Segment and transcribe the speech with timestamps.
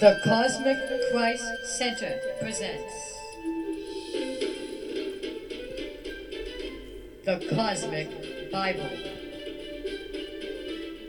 [0.00, 0.78] The Cosmic
[1.12, 1.44] Christ
[1.76, 3.18] Center presents
[7.26, 8.88] The Cosmic Bible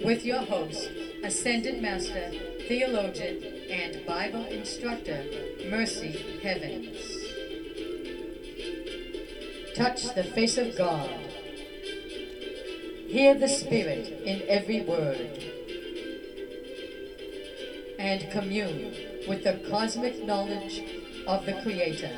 [0.03, 0.91] with your host,
[1.23, 2.31] Ascended Master,
[2.67, 5.23] Theologian, and Bible Instructor,
[5.69, 6.97] Mercy Heavens.
[9.73, 11.09] Touch the face of God.
[13.07, 15.50] Hear the Spirit in every word
[18.01, 18.95] and commune
[19.27, 20.81] with the cosmic knowledge
[21.27, 22.09] of the Creator.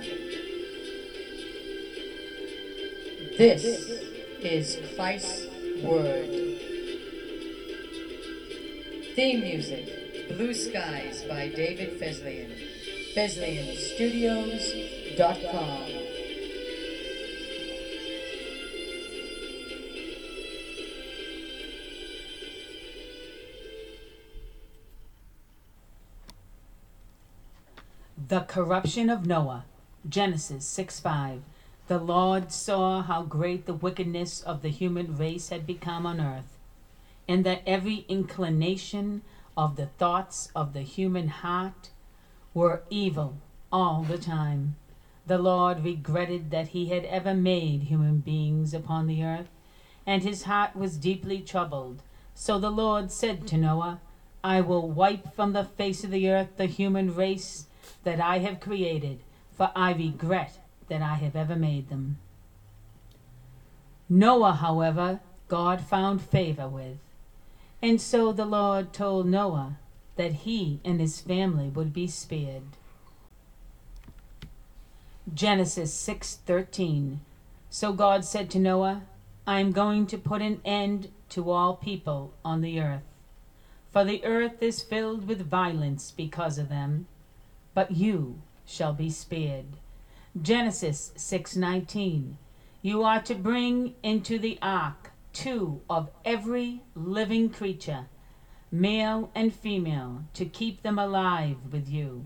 [3.37, 3.65] This
[4.39, 5.47] is Christ's
[5.83, 6.29] Word.
[9.13, 12.53] Theme music, Blue Skies by David Fesliyan.
[13.13, 15.92] FesliyanStudios.com.
[28.33, 29.63] The corruption of Noah.
[30.09, 31.43] Genesis 6 5.
[31.85, 36.57] The Lord saw how great the wickedness of the human race had become on earth,
[37.27, 39.21] and that every inclination
[39.55, 41.91] of the thoughts of the human heart
[42.55, 43.37] were evil
[43.71, 44.77] all the time.
[45.27, 49.51] The Lord regretted that he had ever made human beings upon the earth,
[50.07, 52.01] and his heart was deeply troubled.
[52.33, 54.01] So the Lord said to Noah,
[54.43, 57.67] I will wipe from the face of the earth the human race
[58.03, 59.19] that I have created,
[59.55, 62.17] for I regret that I have ever made them.
[64.09, 66.97] Noah, however, God found favor with.
[67.81, 69.77] And so the Lord told Noah
[70.15, 72.77] that he and his family would be spared.
[75.33, 77.19] Genesis 6:13
[77.69, 79.03] So God said to Noah,
[79.47, 83.03] I am going to put an end to all people on the earth,
[83.91, 87.07] for the earth is filled with violence because of them
[87.73, 89.77] but you shall be spared.
[90.39, 92.37] Genesis 6:19
[92.81, 98.07] You are to bring into the ark two of every living creature,
[98.71, 102.25] male and female, to keep them alive with you.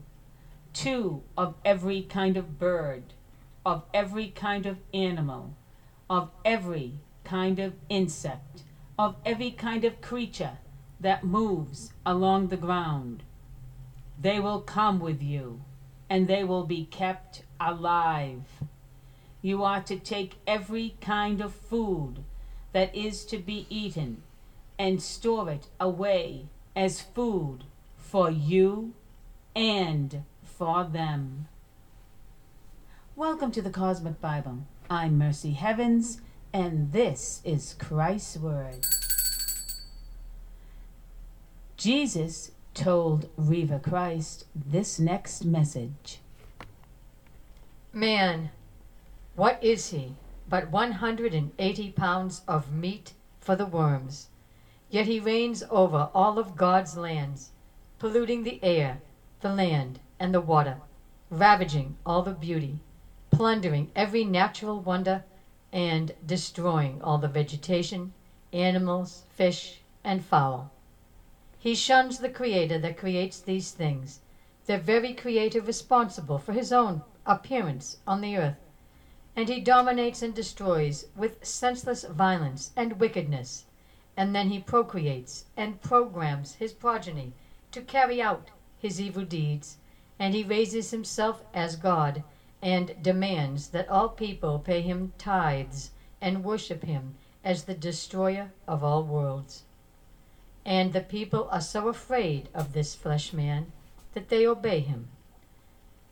[0.74, 3.14] Two of every kind of bird,
[3.66, 5.56] of every kind of animal,
[6.10, 8.64] of every kind of insect,
[9.00, 10.60] of every kind of creature
[11.00, 13.24] that moves along the ground
[14.20, 15.62] they will come with you,
[16.10, 18.46] and they will be kept alive.
[19.44, 22.24] You are to take every kind of food
[22.74, 24.24] that is to be eaten
[24.80, 28.94] and store it away as food for you
[29.56, 31.48] and for them.
[33.16, 34.60] Welcome to the Cosmic Bible.
[34.90, 38.84] I'm Mercy Heavens, and this is Christ's Word.
[41.76, 46.20] Jesus told Reva Christ this next message
[47.92, 48.52] Man,
[49.36, 50.14] what is he
[50.48, 54.28] but 180 pounds of meat for the worms?
[54.92, 57.50] Yet he reigns over all of God's lands,
[57.98, 59.02] polluting the air,
[59.42, 60.78] the land, and the water,
[61.32, 62.80] ravaging all the beauty,
[63.32, 65.24] plundering every natural wonder,
[65.74, 68.14] and destroying all the vegetation,
[68.54, 70.72] animals, fish, and fowl.
[71.60, 74.20] He shuns the Creator that creates these things,
[74.68, 78.60] the very Creator responsible for his own appearance on the earth,
[79.36, 83.66] and he dominates and destroys with senseless violence and wickedness,
[84.16, 87.34] and then he procreates and programs his progeny
[87.72, 89.78] to carry out his evil deeds,
[90.20, 92.22] and he raises himself as God,
[92.62, 95.90] and demands that all people pay him tithes
[96.22, 99.64] and worship him as the destroyer of all worlds.
[100.68, 103.72] And the people are so afraid of this flesh man
[104.14, 105.08] that they obey him.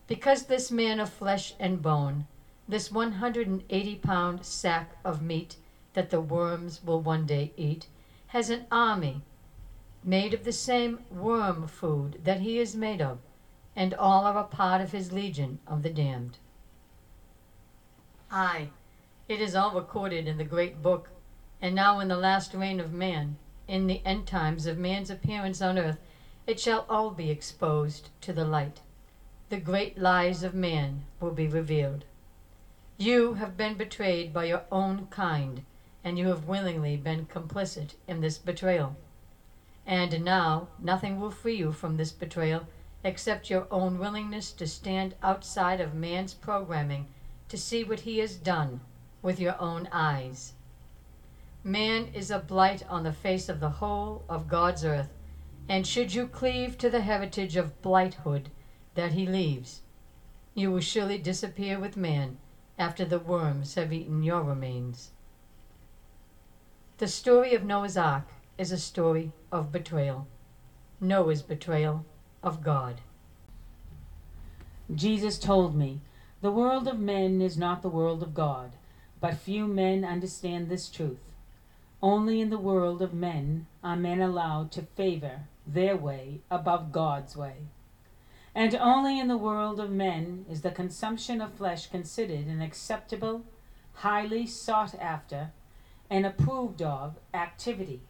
[0.08, 2.26] Because this man of flesh and bone,
[2.66, 5.58] this 180 pound sack of meat
[5.94, 7.88] that the worms will one day eat,
[8.28, 9.24] has an army
[10.06, 13.20] made of the same worm food that he is made of,
[13.76, 16.38] and all are a part of his legion of the damned.
[18.32, 18.70] Aye,
[19.28, 21.10] it is all recorded in the great book,
[21.62, 23.36] and now in the last reign of man
[23.68, 26.00] in the end times of man's appearance on earth,
[26.48, 28.82] it shall all be exposed to the light.
[29.50, 32.06] The great lies of man will be revealed.
[32.98, 35.64] You have been betrayed by your own kind,
[36.04, 38.96] and you have willingly been complicit in this betrayal.
[39.86, 42.68] And now nothing will free you from this betrayal
[43.04, 47.08] except your own willingness to stand outside of man's programming
[47.50, 48.82] to see what he has done
[49.22, 50.54] with your own eyes.
[51.68, 55.10] Man is a blight on the face of the whole of God's earth,
[55.68, 58.52] And should you cleave to the heritage of blighthood
[58.94, 59.82] that he leaves,
[60.54, 62.38] you will surely disappear with man
[62.78, 65.10] after the worms have eaten your remains.
[67.00, 68.28] The story of Noah's Ark
[68.60, 70.28] is a story of betrayal.
[71.02, 72.06] Noah's betrayal
[72.44, 73.02] of God.
[74.94, 76.02] Jesus told me,
[76.42, 78.74] The world of men is not the world of God,
[79.20, 81.18] but few men understand this truth.
[82.02, 87.36] Only in the world of men are men allowed to favor their way above God's
[87.36, 87.68] way.
[88.54, 93.44] And only in the world of men is the consumption of flesh considered an acceptable,
[93.94, 95.52] highly sought after,
[96.10, 98.02] and approved of activity.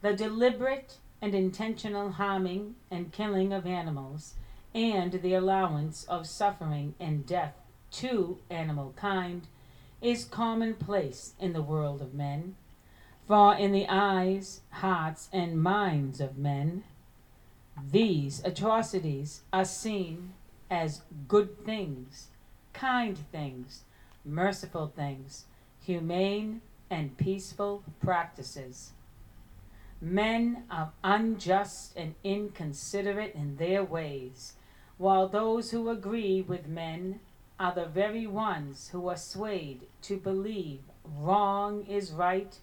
[0.00, 4.34] The deliberate and intentional harming and killing of animals,
[4.74, 7.54] and the allowance of suffering and death
[7.92, 9.46] to animal kind,
[10.02, 12.56] is commonplace in the world of men.
[13.26, 16.84] For in the eyes, hearts, and minds of men,
[17.90, 20.34] these atrocities are seen
[20.70, 22.28] as good things,
[22.74, 23.84] kind things,
[24.24, 25.46] merciful things,
[25.80, 26.60] humane
[26.90, 28.92] and peaceful practices.
[30.00, 34.54] Men are unjust and inconsiderate in their ways,
[34.98, 37.20] while those who agree with men
[37.58, 42.58] are the very ones who are swayed to believe wrong is right,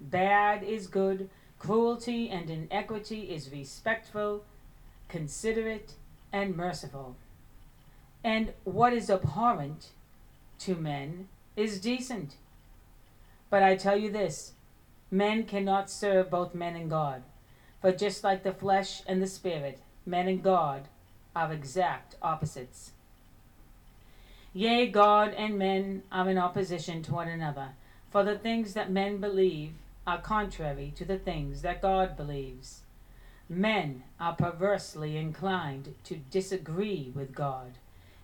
[0.00, 4.44] bad is good, cruelty and inequity is respectful,
[5.08, 5.92] considerate,
[6.32, 7.16] and merciful.
[8.22, 9.88] And what is abhorrent
[10.60, 12.36] to men is decent.
[13.50, 14.52] But I tell you this
[15.10, 17.22] men cannot serve both men and God.
[17.80, 20.88] For just like the flesh and the spirit, men and God
[21.34, 22.92] are exact opposites.
[24.52, 27.68] Yea, God and men are in opposition to one another,
[28.10, 29.72] for the things that men believe
[30.06, 32.82] are contrary to the things that God believes.
[33.48, 37.78] Men are perversely inclined to disagree with God,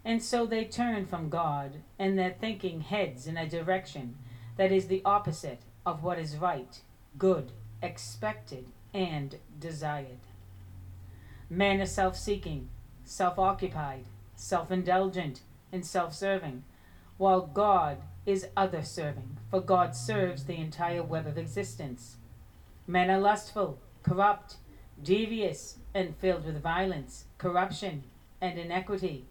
[0.04, 4.16] and so they turn from God, and their thinking heads in a direction
[4.56, 6.80] that is the opposite of what is right,
[7.18, 7.52] good,
[7.82, 10.18] expected, and desired.
[11.48, 12.68] Men are self seeking,
[13.04, 15.40] self occupied, self indulgent,
[15.70, 16.64] and self serving,
[17.16, 22.16] while God is other serving, for God serves the entire web of existence.
[22.86, 24.56] Men are lustful, corrupt,
[25.02, 28.04] devious and filled with violence, corruption,
[28.40, 29.24] and inequity,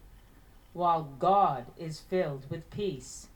[0.73, 3.27] while God is filled with peace.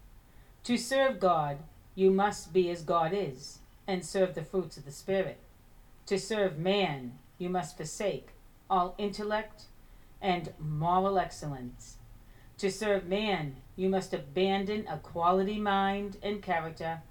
[0.63, 1.59] To serve God,
[1.95, 5.39] you must be as God is, and serve the fruits of the Spirit.
[6.07, 8.29] To serve man, you must forsake
[8.69, 9.63] all intellect
[10.21, 11.97] and moral excellence.
[12.57, 17.01] To serve man, you must abandon a quality mind and character,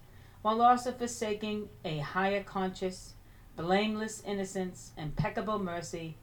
[0.42, 3.14] while also forsaking a higher conscience
[3.56, 6.16] blameless innocence, impeccable mercy,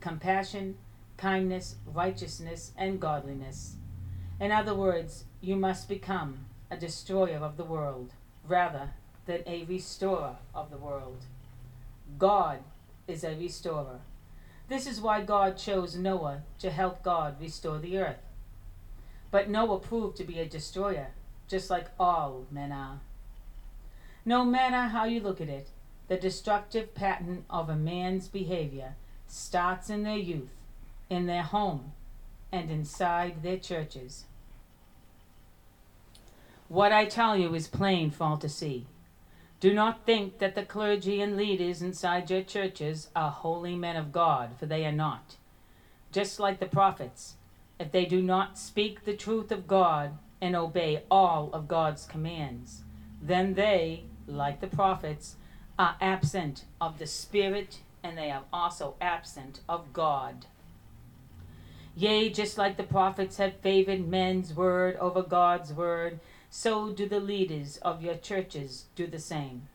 [0.00, 0.76] compassion,
[1.16, 3.76] kindness, righteousness, and godliness.
[4.40, 8.12] In other words, you must become a destroyer of the world
[8.46, 8.90] rather
[9.26, 11.24] than a restorer of the world.
[12.18, 12.60] God
[13.06, 14.00] is a restorer.
[14.68, 18.27] This is why God chose Noah to help God restore the earth.
[19.30, 21.08] But Noah proved to be a destroyer,
[21.48, 23.00] just like all men are.
[24.24, 25.68] No matter how you look at it,
[26.08, 28.94] the destructive pattern of a man's behavior
[29.26, 30.54] starts in their youth,
[31.10, 31.92] in their home,
[32.50, 34.24] and inside their churches.
[36.68, 38.86] What I tell you is plain for all to see.
[39.60, 44.12] Do not think that the clergy and leaders inside your churches are holy men of
[44.12, 45.36] God, for they are not.
[46.12, 47.34] Just like the prophets,
[47.78, 52.82] if they do not speak the truth of God and obey all of God's commands,
[53.22, 55.36] then they, like the prophets,
[55.78, 60.46] are absent of the Spirit, and they are also absent of God.
[61.94, 66.20] Yea, just like the prophets have favored men's word over God's word,
[66.50, 69.68] so do the leaders of your churches do the same.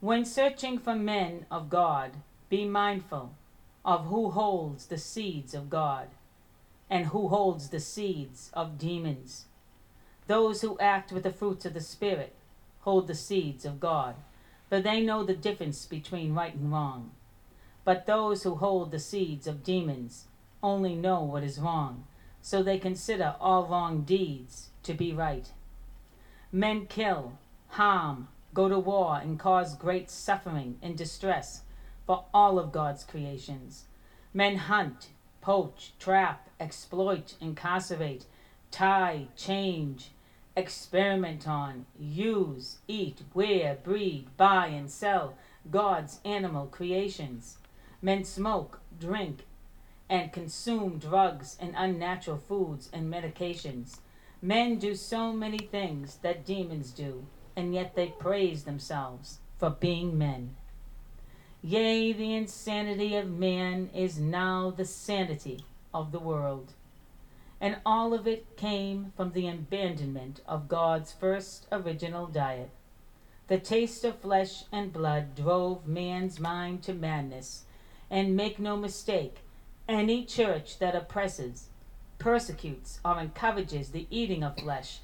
[0.00, 2.12] When searching for men of God,
[2.48, 3.34] be mindful
[3.84, 6.08] of who holds the seeds of God
[6.92, 9.46] and who holds the seeds of demons.
[10.28, 12.36] Those who act with the fruits of the Spirit
[12.82, 14.14] hold the seeds of God
[14.72, 17.10] for they know the difference between right and wrong.
[17.84, 20.28] But those who hold the seeds of demons
[20.62, 22.06] only know what is wrong,
[22.40, 25.52] so they consider all wrong deeds to be right.
[26.50, 31.64] Men kill, harm, go to war, and cause great suffering and distress
[32.06, 33.84] for all of God's creations.
[34.32, 35.08] Men hunt,
[35.42, 38.24] poach, trap, exploit, incarcerate,
[38.70, 40.12] tie, change,
[40.56, 45.34] experiment on, use, eat, wear, breed, buy, and sell
[45.70, 47.58] God's animal creations.
[48.00, 49.44] Men smoke, drink,
[50.08, 53.98] and consume drugs and unnatural foods and medications.
[54.40, 60.18] Men do so many things that demons do, and yet they praise themselves for being
[60.18, 60.56] men.
[61.64, 65.64] Yea, the insanity of man is now the sanity
[65.94, 66.72] of the world.
[67.60, 72.70] And all of it came from the abandonment of God's first original diet.
[73.46, 77.62] The taste of flesh and blood drove man's mind to madness.
[78.10, 79.36] And make no mistake,
[79.88, 81.68] any church that oppresses,
[82.18, 84.98] persecutes, or encourages the eating of flesh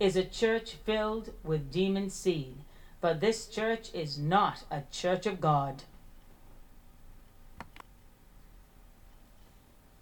[0.00, 2.56] is a church filled with demon seed.
[3.02, 5.82] But this church is not a church of God.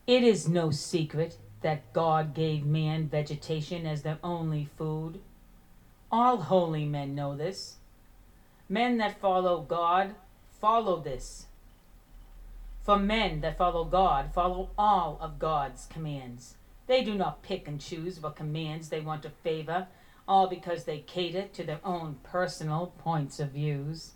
[0.06, 5.20] It is no secret that God gave man vegetation as their only food.
[6.12, 7.78] All holy men know this.
[8.68, 10.14] Men that follow God
[10.60, 11.46] follow this.
[12.84, 16.54] For men that follow God follow all of God's commands.
[16.86, 19.88] They do not pick and choose what commands they want to favor,
[20.28, 24.12] all because they cater to their own personal points of views.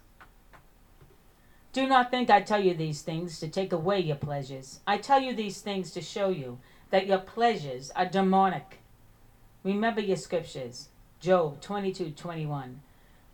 [1.73, 4.81] Do not think I tell you these things to take away your pleasures.
[4.89, 6.59] I tell you these things to show you
[6.91, 8.81] that your pleasures are demonic.
[9.62, 10.89] Remember your scriptures.
[11.21, 12.81] Job 22:21.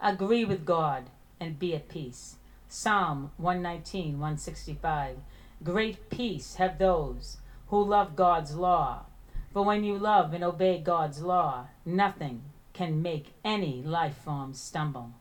[0.03, 1.09] Agree with God
[1.41, 2.37] and be at peace.
[2.69, 5.17] Psalm 119, 165.
[5.63, 7.39] Great peace have those
[7.69, 9.07] who love God's law.
[9.55, 12.43] For when you love and obey God's law, nothing
[12.75, 15.13] can make any life form stumble.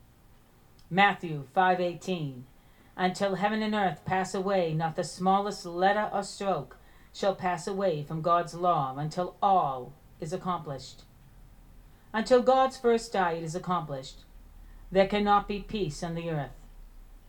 [0.89, 2.43] Matthew 5:18
[2.97, 6.77] Until heaven and earth pass away, not the smallest letter or stroke
[7.13, 11.03] shall pass away from God's law until all is accomplished.
[12.13, 14.23] Until God's first diet is accomplished,
[14.91, 16.55] there cannot be peace on the earth.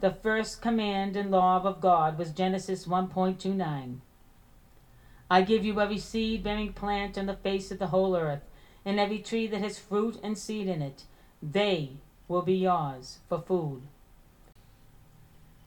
[0.01, 3.99] The first command and law of God was Genesis 1.29.
[5.29, 8.43] I give you every seed bearing plant on the face of the whole earth,
[8.85, 11.05] and every tree that has fruit and seed in it.
[11.43, 11.97] They
[12.29, 13.83] will be yours for food.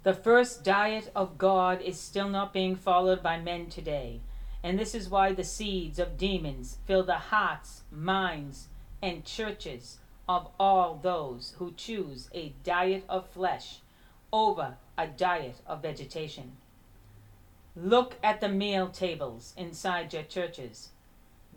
[0.04, 4.22] The first diet of God is still not being followed by men today,
[4.64, 8.70] and this is why the seeds of demons fill the hearts, minds,
[9.02, 13.80] and churches of all those who choose a diet of flesh
[14.32, 16.54] over a diet of vegetation.
[17.76, 20.90] Look at the meal tables inside your churches.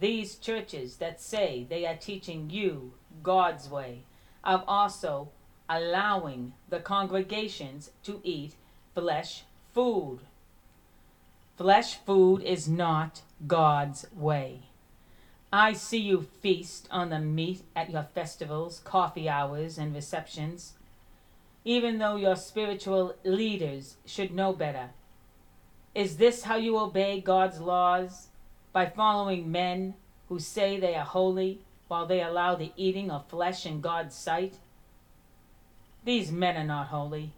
[0.01, 4.03] These churches that say they are teaching you God's way
[4.43, 5.29] are also
[5.73, 8.55] allowing the congregations to eat
[8.95, 10.21] flesh food.
[11.57, 14.65] Flesh food is not God's way.
[15.51, 20.75] I see you feast on the meat at your festivals, coffee hours, and receptions,
[21.65, 24.91] even though your spiritual leaders should know better.
[25.95, 28.29] Is this how you obey God's laws?
[28.73, 29.95] By following men
[30.29, 34.55] who say they are holy while they allow the eating of flesh in God's sight?
[36.05, 37.33] These men are not holy.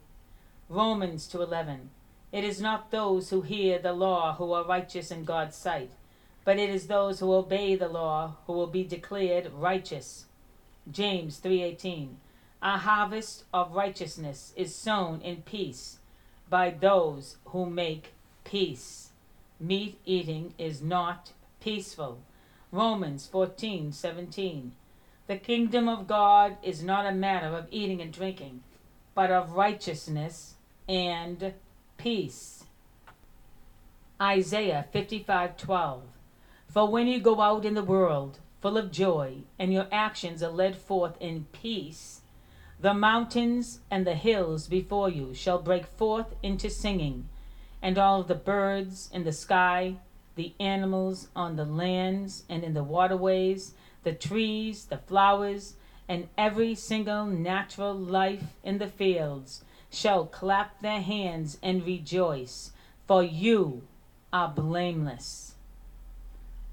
[0.69, 1.89] Romans 2:11
[2.33, 5.91] It is not those who hear the law who are righteous in God's sight
[6.45, 10.27] but it is those who obey the law who will be declared righteous.
[10.91, 12.17] James 3:18
[12.61, 15.99] A harvest of righteousness is sown in peace
[16.51, 18.13] by those who make
[18.45, 19.11] peace.
[19.59, 22.19] Meat eating is not peaceful.
[22.71, 24.73] Romans 14:17
[25.27, 28.63] The kingdom of God is not a matter of eating and drinking,
[29.15, 30.55] but of righteousness
[30.89, 31.55] and
[31.97, 32.65] peace.
[34.21, 36.03] Isaiah 55:12
[36.75, 40.51] for when you go out in the world full of joy, and your actions are
[40.51, 42.23] led forth in peace,
[42.81, 47.29] the mountains and the hills before you shall break forth into singing,
[47.81, 49.97] and all the birds in the sky,
[50.35, 55.75] the animals on the lands and in the waterways, the trees, the flowers,
[56.09, 62.73] and every single natural life in the fields shall clap their hands and rejoice,
[63.07, 63.83] for you
[64.33, 65.55] are blameless.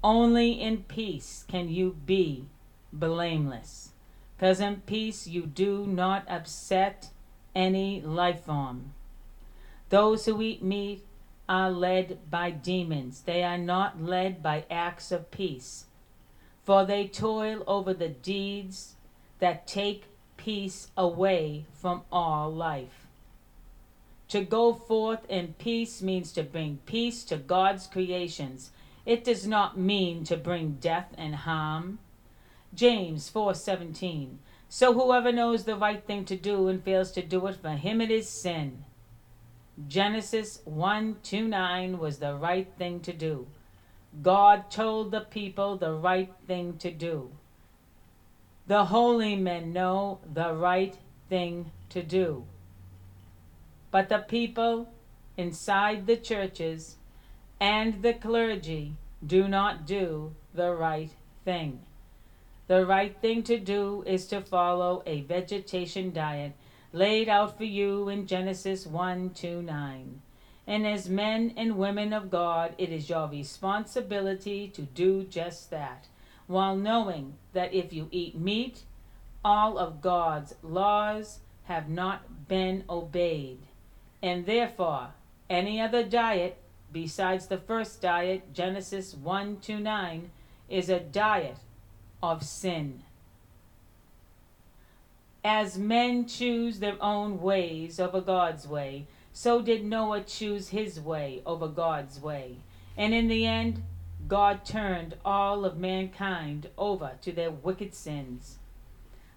[0.04, 2.46] Only in peace can you be
[2.92, 3.90] blameless.
[4.36, 7.10] Because in peace you do not upset
[7.54, 8.92] any life form.
[9.88, 11.04] Those who eat meat
[11.48, 15.84] are led by demons, they are not led by acts of peace.
[16.64, 18.94] For they toil over the deeds
[19.38, 20.04] that take
[20.36, 23.06] peace away from all life.
[24.28, 28.70] To go forth in peace means to bring peace to God's creations
[29.04, 31.98] it does not mean to bring death and harm.
[32.72, 34.38] James 4:17.
[34.68, 38.00] So whoever knows the right thing to do and fails to do it, for him
[38.00, 38.84] it is sin.
[39.88, 43.48] Genesis 1 2 9 was the right thing to do.
[44.20, 47.30] God told the people the right thing to do.
[48.66, 50.96] The holy men know the right
[51.28, 52.44] thing to do.
[53.90, 54.92] But the people
[55.36, 56.96] inside the churches
[57.58, 61.10] and the clergy do not do the right
[61.44, 61.80] thing.
[62.66, 66.52] The right thing to do is to follow a vegetation diet
[66.92, 70.22] laid out for you in Genesis 1 2 9.
[70.66, 76.06] And as men and women of God, it is your responsibility to do just that,
[76.46, 78.82] while knowing that if you eat meat,
[79.44, 83.58] all of God's laws have not been obeyed.
[84.22, 85.08] And therefore,
[85.50, 86.58] any other diet
[86.92, 90.30] besides the first diet, Genesis 1 2 9,
[90.68, 91.56] is a diet
[92.22, 93.02] of sin.
[95.44, 101.42] As men choose their own ways over God's way, so did Noah choose his way
[101.46, 102.58] over God's way.
[102.96, 103.82] And in the end,
[104.28, 108.58] God turned all of mankind over to their wicked sins.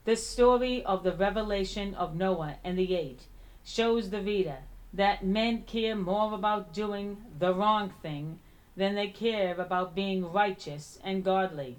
[0.04, 3.22] The story of the revelation of Noah and the eight
[3.64, 4.60] shows the reader
[4.94, 8.40] that men care more about doing the wrong thing
[8.78, 11.78] than they care about being righteous and godly.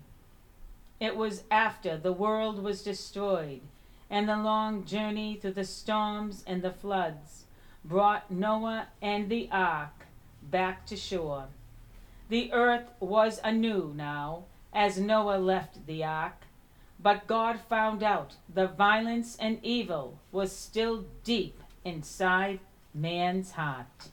[0.99, 3.61] It was after the world was destroyed
[4.08, 7.46] and the long journey through the storms and the floods
[7.88, 10.07] brought Noah and the ark
[10.43, 11.47] back to shore.
[12.28, 16.43] The earth was anew now as Noah left the ark,
[17.00, 22.59] but God found out the violence and evil was still deep inside
[22.93, 24.09] man's heart.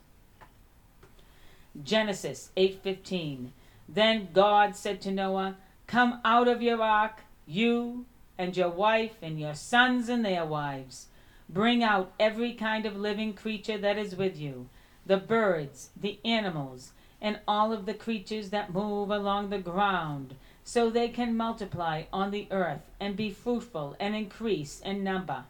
[1.82, 3.50] Genesis 8:15
[3.88, 8.06] Then God said to Noah, Come out of your ark, you
[8.38, 11.08] and your wife and your sons and their wives.
[11.48, 14.68] Bring out every kind of living creature that is with you,
[15.06, 20.90] the birds, the animals, and all of the creatures that move along the ground, so
[20.90, 25.44] they can multiply on the earth and be fruitful and increase in number.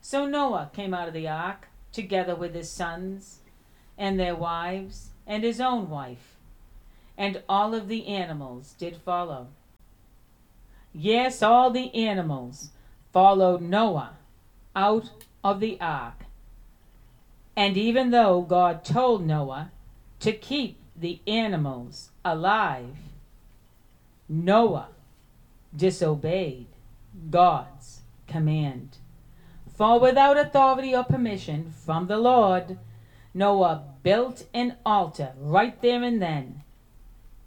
[0.00, 3.40] So Noah came out of the ark, together with his sons
[3.96, 6.36] and their wives and his own wife,
[7.16, 9.48] and all of the animals did follow.
[10.92, 12.70] Yes, all the animals
[13.12, 14.15] followed Noah
[14.76, 15.10] out
[15.42, 16.24] of the ark.
[17.56, 19.72] And even though God told Noah
[20.20, 22.96] to keep the animals alive,
[24.28, 24.88] Noah
[25.74, 26.66] disobeyed
[27.30, 28.98] God's command.
[29.74, 32.78] For without authority or permission from the Lord,
[33.34, 36.62] Noah built an altar right there and then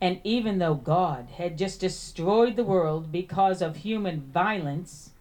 [0.01, 5.11] and even though God had just destroyed the world because of human violence,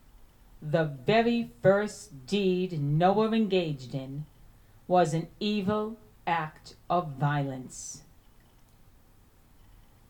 [0.61, 4.27] the very first deed Noah engaged in
[4.87, 8.03] was an evil act of violence.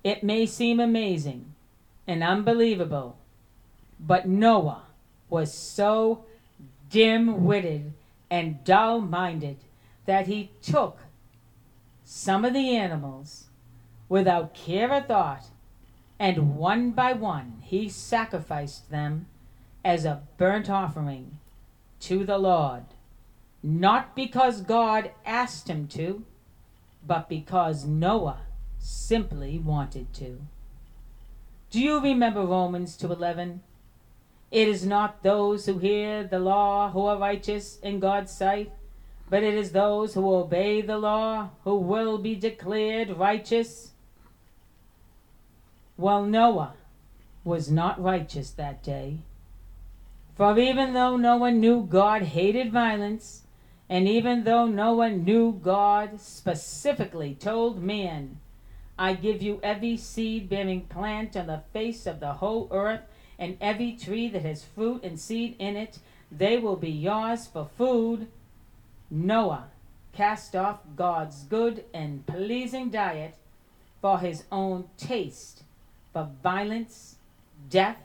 [0.02, 1.54] It may seem amazing
[2.06, 3.18] and unbelievable,
[4.00, 4.84] but Noah
[5.28, 6.24] was so
[6.88, 7.92] dim witted
[8.30, 9.58] and dull minded
[10.06, 11.00] that he took
[12.04, 13.48] some of the animals
[14.08, 15.44] without care or thought,
[16.18, 19.26] and one by one he sacrificed them
[19.88, 21.38] as a burnt offering
[21.98, 22.84] to the Lord,
[23.62, 26.26] not because God asked him to,
[27.06, 28.42] but because Noah
[28.78, 30.42] simply wanted to.
[31.70, 33.62] Do you remember Romans 2:11?
[34.50, 38.70] It is not those who hear the law who are righteous in God's sight,
[39.30, 43.92] but it is those who obey the law who will be declared righteous.
[45.96, 46.74] Well, Noah
[47.42, 49.20] was not righteous that day.
[50.38, 53.42] For even though no one knew God hated violence,
[53.88, 58.38] and even though no one knew God specifically told man,
[58.96, 63.00] I give you every seed bearing plant on the face of the whole earth,
[63.36, 65.98] and every tree that has fruit and seed in it,
[66.30, 68.28] they will be yours for food.
[69.10, 69.70] Noah
[70.12, 73.34] cast off God's good and pleasing diet
[74.00, 75.64] for his own taste
[76.12, 77.16] for violence,
[77.68, 78.00] death,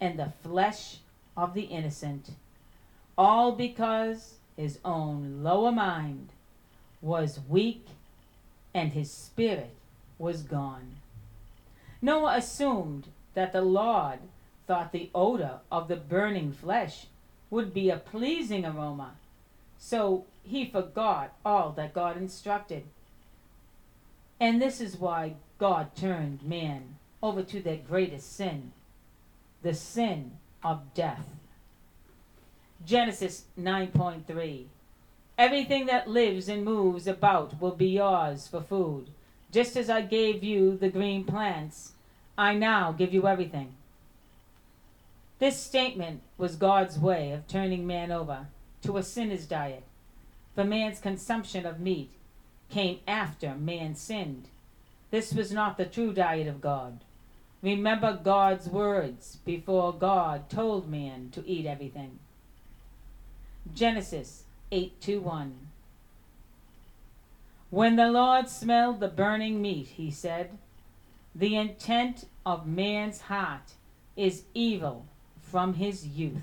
[0.00, 0.99] and the flesh
[1.36, 2.30] of the innocent,
[3.16, 6.30] all because his own lower mind
[7.00, 7.86] was weak
[8.74, 9.74] and his spirit
[10.18, 10.96] was gone.
[12.02, 14.18] Noah assumed that the Lord
[14.66, 17.06] thought the odor of the burning flesh
[17.50, 19.12] would be a pleasing aroma,
[19.78, 22.84] so he forgot all that God instructed.
[24.38, 28.72] And this is why God turned man over to their greatest sin,
[29.62, 30.32] the sin
[30.62, 31.26] of death.
[32.84, 34.64] Genesis 9.3
[35.36, 39.08] Everything that lives and moves about will be yours for food.
[39.52, 41.92] Just as I gave you the green plants,
[42.36, 43.74] I now give you everything.
[45.38, 48.48] This statement was God's way of turning man over
[48.82, 49.84] to a sinner's diet,
[50.54, 52.10] for man's consumption of meat
[52.70, 54.48] came after man sinned.
[55.10, 57.00] This was not the true diet of God.
[57.62, 62.18] Remember God's words before God told man to eat everything.
[63.74, 65.52] Genesis 8:21
[67.68, 70.56] When the Lord smelled the burning meat, he said,
[71.34, 73.72] The intent of man's heart
[74.16, 75.06] is evil
[75.42, 76.42] from his youth.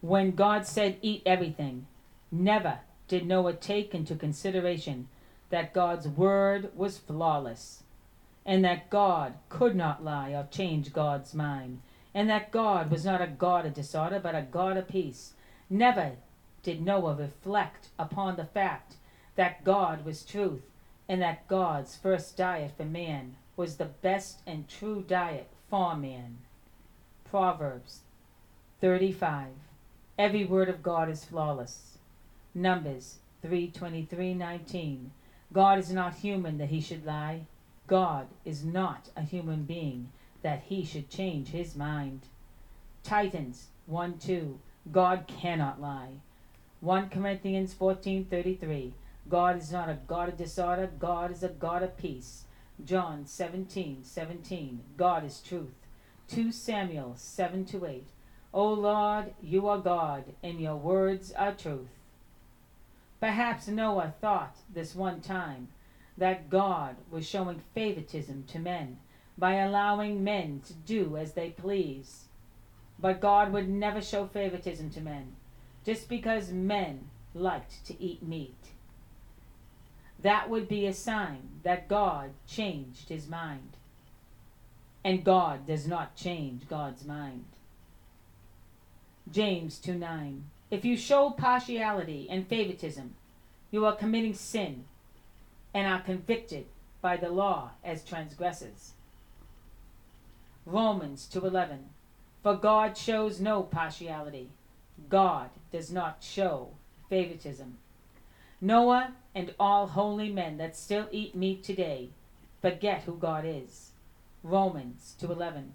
[0.00, 1.86] When God said, Eat everything,
[2.32, 5.08] never did Noah take into consideration
[5.50, 7.82] that God's word was flawless,
[8.44, 11.80] and that God could not lie or change God's mind,
[12.14, 15.34] and that God was not a God of disorder, but a God of peace.
[15.70, 16.12] Never
[16.62, 18.94] did Noah reflect upon the fact
[19.36, 20.62] that God was truth,
[21.08, 26.38] and that God's first diet for man was the best and true diet for man.
[27.24, 28.00] Proverbs
[28.80, 29.48] 35.
[30.18, 31.98] Every word of God is flawless.
[32.54, 35.10] Numbers 3:23-19.
[35.52, 37.46] God is not human that he should lie.
[37.86, 40.10] God is not a human being
[40.42, 42.22] that he should change his mind.
[43.02, 44.58] Titus 1 2.
[44.90, 46.20] God cannot lie.
[46.80, 48.92] 1 Corinthians 14:33.
[49.28, 52.44] God is not a God of disorder, God is a God of peace.
[52.84, 54.82] John 17 17.
[54.96, 55.74] God is truth.
[56.28, 58.08] 2 Samuel 7 to 8.
[58.54, 61.88] O Lord, you are God, and your words are truth.
[63.20, 65.68] Perhaps Noah thought this one time
[66.16, 68.98] that God was showing favoritism to men
[69.38, 72.24] by allowing men to do as they please.
[72.98, 75.32] But God would never show favoritism to men
[75.84, 78.54] just because men liked to eat meat.
[80.20, 83.76] That would be a sign that God changed his mind.
[85.04, 87.44] And God does not change God's mind.
[89.30, 90.44] James 2 9.
[90.70, 93.14] If you show partiality and favoritism,
[93.72, 94.84] you are committing sin
[95.74, 96.66] and are convicted
[97.00, 98.92] by the law as transgressors.
[100.64, 101.88] Romans 2:11
[102.42, 104.50] For God shows no partiality.
[105.08, 106.74] God does not show
[107.08, 107.78] favoritism.
[108.60, 112.10] Noah and all holy men that still eat meat today
[112.60, 113.90] forget who God is.
[114.42, 115.72] Romans 2:11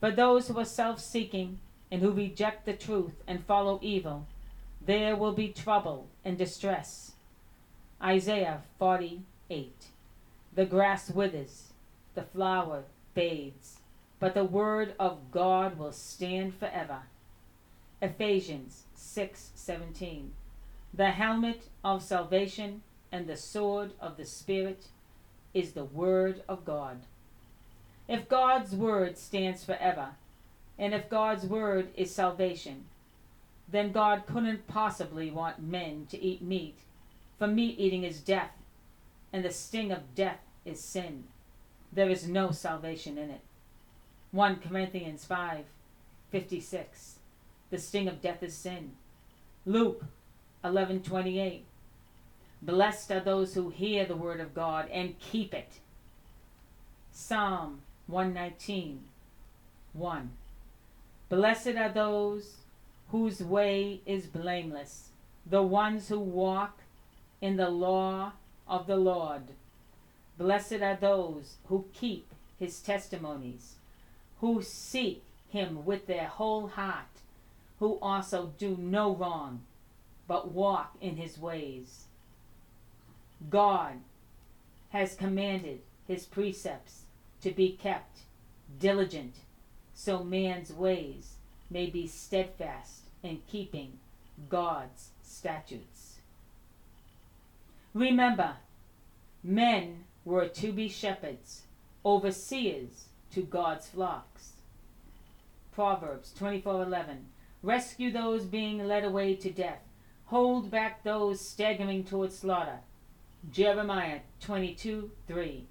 [0.00, 4.26] For those who are self-seeking and who reject the truth and follow evil,
[4.80, 7.12] there will be trouble and distress.
[8.02, 8.62] Isaiah
[9.48, 9.86] 48.
[10.54, 11.72] The grass withers,
[12.14, 13.78] the flower fades,
[14.18, 17.02] but the word of God will stand forever.
[18.00, 20.32] Ephesians 6:17.
[20.92, 24.88] The helmet of salvation and the sword of the spirit
[25.52, 27.02] is the word of God.
[28.08, 30.16] If God's word stands forever,
[30.78, 32.86] and if God's word is salvation,
[33.68, 36.78] then God couldn't possibly want men to eat meat,
[37.38, 38.52] for meat eating is death,
[39.34, 41.24] and the sting of death is sin.
[41.92, 43.40] There is no salvation in it.
[44.30, 45.64] 1 Corinthians 5
[46.30, 47.16] 56.
[47.70, 48.92] The sting of death is sin.
[49.66, 50.04] Luke
[50.62, 51.62] 11:28.
[52.62, 55.80] Blessed are those who hear the word of God and keep it.
[57.10, 59.02] Psalm 119
[59.94, 60.30] 1.
[61.28, 62.58] Blessed are those
[63.08, 65.08] whose way is blameless,
[65.44, 66.82] the ones who walk
[67.40, 68.32] in the law
[68.66, 69.42] of the Lord.
[70.38, 73.74] Blessed are those who keep his testimonies,
[74.40, 77.20] who seek him with their whole heart,
[77.78, 79.62] who also do no wrong,
[80.26, 82.04] but walk in his ways.
[83.50, 83.94] God
[84.90, 87.02] has commanded his precepts
[87.42, 88.20] to be kept
[88.80, 89.34] diligent,
[89.94, 91.34] so man's ways
[91.70, 93.98] may be steadfast in keeping
[94.48, 95.93] God's statutes.
[97.94, 98.56] Remember,
[99.44, 101.62] men were to be shepherds,
[102.04, 104.54] overseers to God's flocks.
[105.70, 107.26] Proverbs 24:11
[107.62, 109.82] Rescue those being led away to death.
[110.26, 112.80] Hold back those staggering toward slaughter.
[113.52, 115.66] Jeremiah 22:3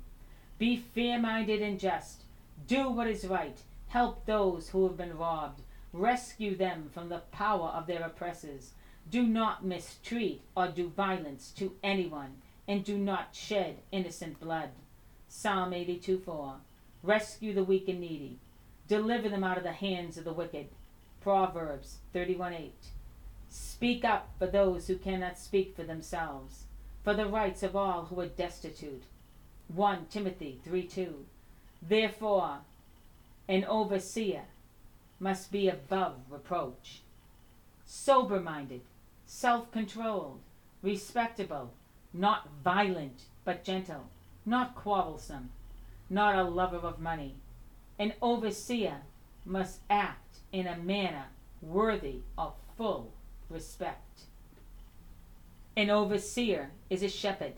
[0.57, 2.23] Be fair-minded and just.
[2.67, 3.61] Do what is right.
[3.89, 5.61] Help those who have been robbed.
[5.91, 8.71] Rescue them from the power of their oppressors.
[9.09, 14.69] Do not mistreat or do violence to anyone, and do not shed innocent blood.
[15.27, 16.55] Psalm 82 4.
[17.03, 18.37] Rescue the weak and needy.
[18.87, 20.67] Deliver them out of the hands of the wicked.
[21.21, 22.73] Proverbs 31 8.
[23.49, 26.63] Speak up for those who cannot speak for themselves,
[27.03, 29.03] for the rights of all who are destitute.
[29.67, 31.25] 1 Timothy 3 2.
[31.81, 32.59] Therefore,
[33.47, 34.43] an overseer
[35.19, 37.01] must be above reproach,
[37.85, 38.81] sober minded,
[39.25, 40.39] self controlled,
[40.81, 41.73] respectable,
[42.13, 44.09] not violent, but gentle,
[44.45, 45.49] not quarrelsome,
[46.09, 47.35] not a lover of money.
[47.97, 49.01] An overseer
[49.45, 51.25] must act in a manner
[51.61, 53.13] worthy of full
[53.49, 54.21] respect.
[55.75, 57.53] An overseer is a shepherd,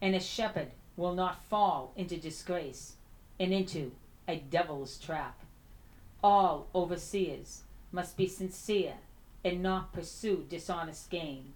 [0.00, 2.94] and a shepherd will not fall into disgrace
[3.38, 3.92] and into
[4.26, 5.38] a devil's trap.
[6.22, 8.94] All overseers must be sincere
[9.46, 11.52] and not pursue dishonest gain,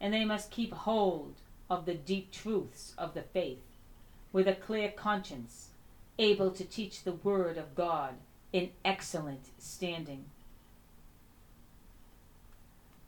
[0.00, 1.34] and they must keep hold
[1.68, 3.60] of the deep truths of the faith
[4.32, 5.68] with a clear conscience,
[6.18, 8.14] able to teach the Word of God
[8.50, 10.24] in excellent standing.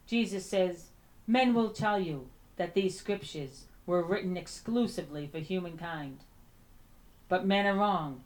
[0.06, 0.88] Jesus says,
[1.26, 6.18] Men will tell you that these scriptures were written exclusively for humankind.
[7.30, 8.20] But men are wrong.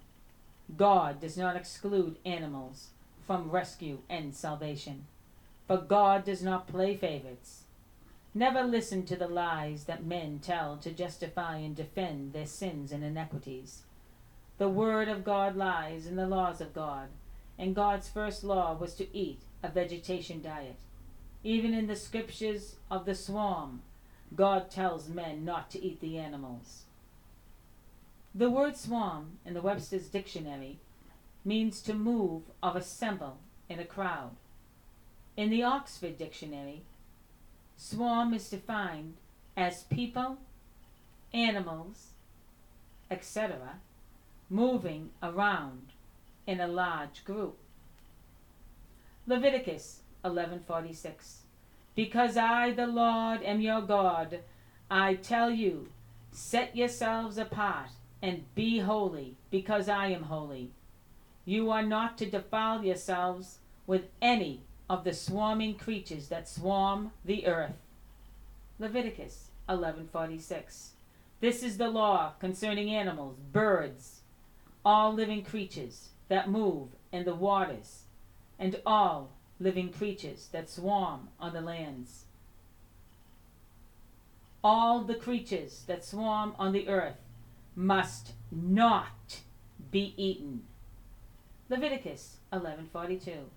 [0.76, 2.88] God does not exclude animals
[3.26, 5.06] from rescue and salvation.
[5.66, 7.62] But God does not play favorites.
[8.34, 13.04] Never listen to the lies that men tell to justify and defend their sins and
[13.04, 13.82] iniquities.
[14.58, 17.08] The Word of God lies in the laws of God,
[17.58, 20.76] and God's first law was to eat a vegetation diet.
[21.42, 23.82] Even in the scriptures of the swarm,
[24.34, 26.82] God tells men not to eat the animals.
[28.34, 30.78] The word swarm in the Webster's dictionary
[31.44, 34.32] means to move or assemble in a crowd.
[35.36, 36.82] In the Oxford Dictionary,
[37.76, 39.14] swarm is defined
[39.56, 40.38] as people,
[41.32, 42.10] animals,
[43.10, 43.80] etc.,
[44.48, 45.88] moving around
[46.46, 47.58] in a large group.
[49.26, 51.40] Leviticus 11:46
[51.94, 54.40] Because I the Lord am your God
[54.90, 55.88] I tell you
[56.30, 57.90] set yourselves apart
[58.22, 60.70] and be holy because I am holy
[61.44, 67.46] you are not to defile yourselves with any of the swarming creatures that swarm the
[67.46, 67.76] earth
[68.78, 70.90] Leviticus 11:46
[71.40, 74.20] This is the law concerning animals birds
[74.84, 78.02] all living creatures that move in the waters
[78.58, 82.24] and all living creatures that swarm on the lands.
[84.62, 87.18] All the creatures that swarm on the earth
[87.74, 89.40] must not
[89.90, 90.64] be eaten.
[91.68, 93.50] Leviticus 11:42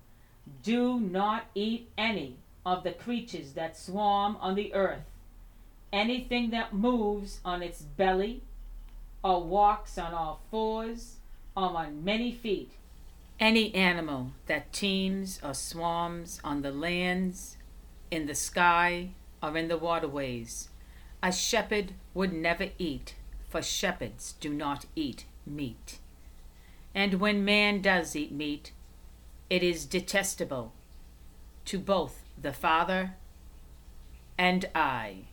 [0.62, 5.04] Do not eat any of the creatures that swarm on the earth.
[5.92, 8.42] Anything that moves on its belly
[9.22, 11.16] or walks on all fours
[11.56, 12.72] or on many feet
[13.40, 17.56] any animal that teems or swarms on the lands,
[18.10, 19.10] in the sky,
[19.42, 20.68] or in the waterways,
[21.22, 23.14] a shepherd would never eat,
[23.48, 25.98] for shepherds do not eat meat.
[26.94, 28.72] And when man does eat meat,
[29.50, 30.72] it is detestable
[31.64, 33.14] to both the Father
[34.36, 35.24] and I.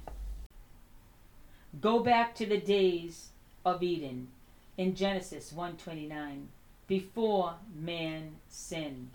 [1.81, 3.29] Go back to the days
[3.65, 4.29] of Eden
[4.77, 6.47] in Genesis 129
[6.87, 9.11] before man sinned.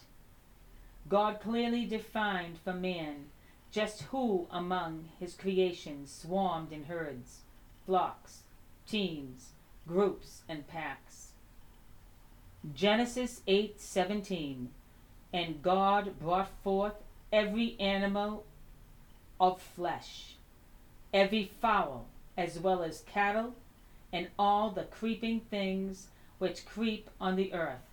[1.09, 3.27] God clearly defined for man
[3.71, 7.41] just who among his creations swarmed in herds,
[7.87, 8.43] flocks,
[8.87, 9.51] teams,
[9.87, 11.33] groups, and packs.
[12.75, 14.69] Genesis 8:17
[15.33, 16.95] And God brought forth
[17.33, 18.45] every animal
[19.38, 20.35] of flesh,
[21.14, 23.55] every fowl, as well as cattle,
[24.12, 27.87] and all the creeping things which creep on the earth,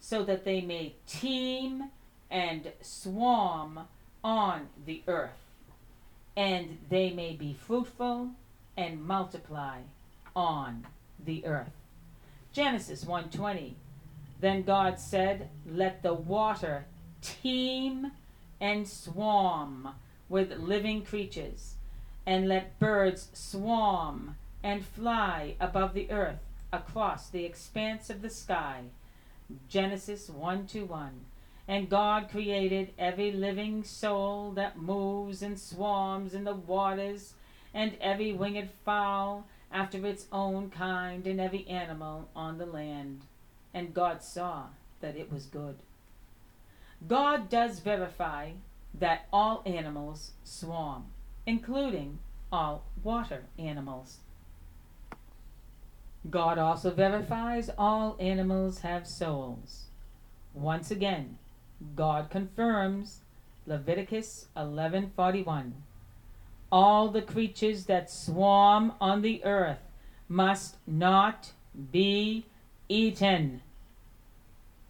[0.00, 1.90] so that they may teem
[2.30, 3.80] and swarm
[4.22, 5.30] on the earth,
[6.36, 8.30] and they may be fruitful
[8.76, 9.78] and multiply
[10.36, 10.86] on
[11.24, 11.72] the earth.
[12.52, 13.74] Genesis 1:20
[14.40, 16.86] Then God said, "Let the water
[17.20, 18.12] teem
[18.60, 19.94] and swarm
[20.28, 21.76] with living creatures,
[22.26, 26.40] and let birds swarm and fly above the earth
[26.72, 28.84] across the expanse of the sky.
[29.68, 31.24] Genesis 1 to 1.
[31.66, 37.34] And God created every living soul that moves and swarms in the waters,
[37.72, 43.22] and every winged fowl after its own kind, and every animal on the land.
[43.74, 44.66] And God saw
[45.00, 45.76] that it was good.
[47.06, 48.52] God does verify
[48.94, 51.06] that all animals swarm,
[51.46, 52.18] including
[52.50, 54.18] all water animals.
[56.28, 59.84] God also verifies all animals have souls.
[60.52, 61.38] Once again,
[61.94, 63.20] God confirms
[63.66, 65.74] Leviticus 11:41.
[66.72, 69.80] All the creatures that swarm on the earth
[70.28, 71.52] must not
[71.92, 72.46] be
[72.88, 73.62] eaten.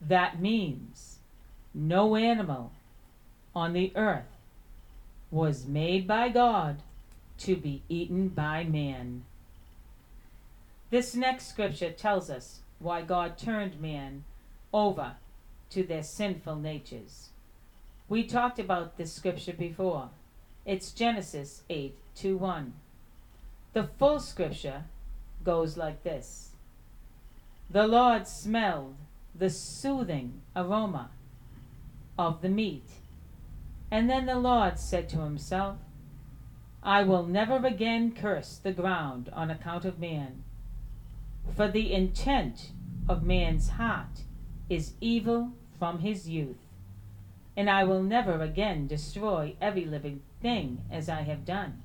[0.00, 1.18] That means
[1.74, 2.72] no animal
[3.54, 4.37] on the earth
[5.30, 6.82] was made by God
[7.38, 9.24] to be eaten by man.
[10.90, 14.24] This next scripture tells us why God turned man
[14.72, 15.16] over
[15.70, 17.28] to their sinful natures.
[18.08, 20.11] We talked about this scripture before.
[20.64, 22.72] It's Genesis 8 2 1.
[23.74, 24.84] The full scripture
[25.44, 26.50] goes like this
[27.70, 28.96] The Lord smelled
[29.35, 31.11] the soothing aroma
[32.18, 32.88] of the meat.
[33.90, 35.76] And then the Lord said to himself,
[36.83, 40.44] I will never again curse the ground on account of man.
[41.54, 42.70] For the intent
[43.07, 44.22] of man's heart
[44.70, 46.57] is evil from his youth.
[47.54, 51.83] And I will never again destroy every living thing as I have done.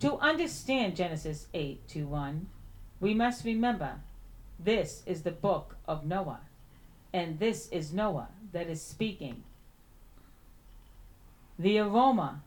[0.00, 2.46] To understand Genesis 8 to 1,
[3.00, 4.00] we must remember
[4.62, 6.40] this is the book of Noah,
[7.12, 9.42] and this is Noah that is speaking.
[11.58, 12.42] The aroma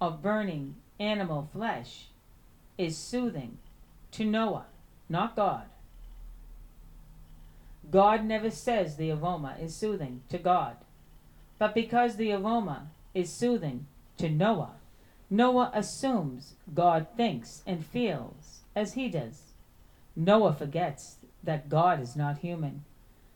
[0.00, 2.06] of burning animal flesh
[2.78, 3.58] is soothing
[4.12, 4.66] to Noah,
[5.08, 5.64] not God.
[7.90, 10.76] God never says the aroma is soothing to God.
[11.58, 13.86] But because the aroma is soothing
[14.18, 14.72] to Noah,
[15.30, 19.52] Noah assumes God thinks and feels as he does.
[20.16, 22.84] Noah forgets that God is not human.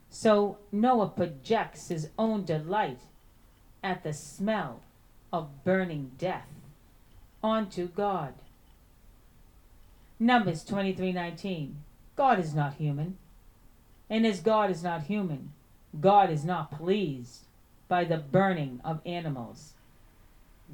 [0.09, 2.99] So Noah projects his own delight
[3.83, 4.81] at the smell
[5.31, 6.49] of burning death
[7.43, 8.33] onto God.
[10.19, 11.75] Numbers 23:19
[12.15, 13.17] God is not human.
[14.09, 15.53] And as God is not human,
[16.01, 17.45] God is not pleased
[17.87, 19.73] by the burning of animals.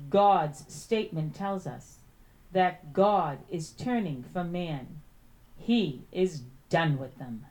[0.10, 2.00] God's statement tells us
[2.52, 5.02] that God is turning from man.
[5.58, 7.46] He is done with them.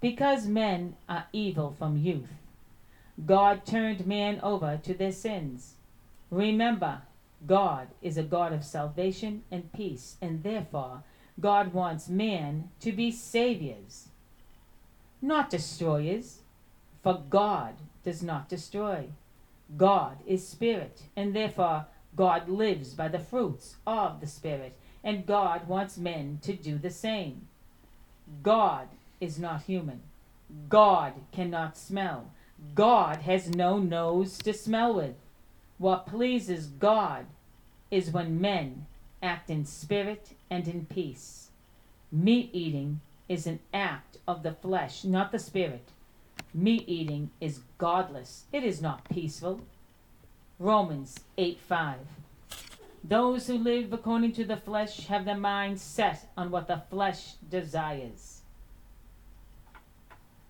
[0.00, 2.28] Because men are evil from youth,
[3.24, 5.74] God turned man over to their sins.
[6.30, 7.02] Remember,
[7.46, 11.04] God is a God of salvation and peace, and therefore
[11.40, 14.08] God wants man to be saviors
[15.26, 16.40] not destroyers,
[17.02, 19.06] for God does not destroy.
[19.76, 25.66] God is spirit, and therefore God lives by the fruits of the Spirit, and God
[25.68, 27.48] wants men to do the same.
[28.42, 28.88] God
[29.20, 30.02] is not human.
[30.68, 32.30] God cannot smell.
[32.74, 35.14] God has no nose to smell with.
[35.78, 37.26] What pleases God
[37.90, 38.86] is when men
[39.22, 41.50] act in spirit and in peace.
[42.10, 45.88] Meat eating is an act of the flesh, not the spirit.
[46.54, 49.60] Meat eating is godless, it is not peaceful.
[50.58, 51.98] Romans 8 5.
[53.08, 57.34] Those who live according to the flesh have their mind set on what the flesh
[57.48, 58.40] desires.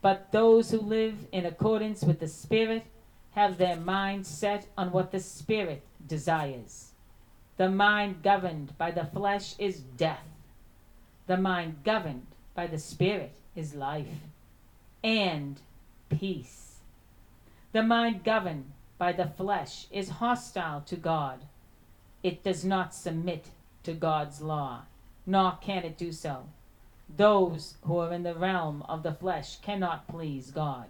[0.00, 2.86] But those who live in accordance with the Spirit
[3.32, 6.92] have their mind set on what the Spirit desires.
[7.58, 10.26] The mind governed by the flesh is death.
[11.26, 14.06] The mind governed by the Spirit is life
[15.04, 15.60] and
[16.08, 16.76] peace.
[17.72, 21.40] The mind governed by the flesh is hostile to God.
[22.22, 23.50] It does not submit
[23.84, 24.82] to God's law,
[25.26, 26.48] nor can it do so.
[27.08, 30.88] Those who are in the realm of the flesh cannot please God.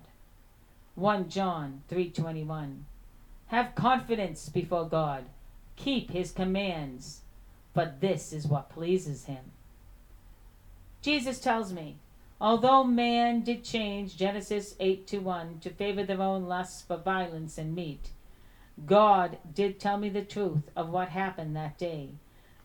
[0.95, 2.85] 1 John 3:21
[3.49, 5.27] Have confidence before God.
[5.77, 7.21] Keep his commands,
[7.75, 9.53] for this is what pleases him.
[11.03, 11.99] Jesus tells me,
[12.41, 17.59] although man did change Genesis 8 to 1 to favor their own lusts for violence
[17.59, 18.09] and meat,
[18.85, 22.11] God did tell me the truth of what happened that day.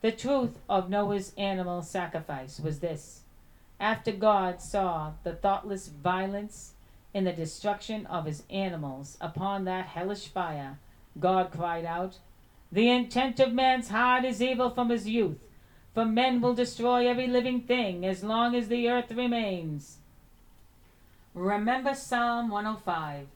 [0.01, 3.21] The truth of Noah's animal sacrifice was this.
[3.79, 6.73] After God saw the thoughtless violence
[7.13, 10.79] in the destruction of his animals upon that hellish fire,
[11.19, 12.19] God cried out,
[12.71, 15.39] The intent of man's heart is evil from his youth
[15.93, 19.97] for men will destroy every living thing as long as the earth remains.
[21.33, 23.27] Remember Psalm 105.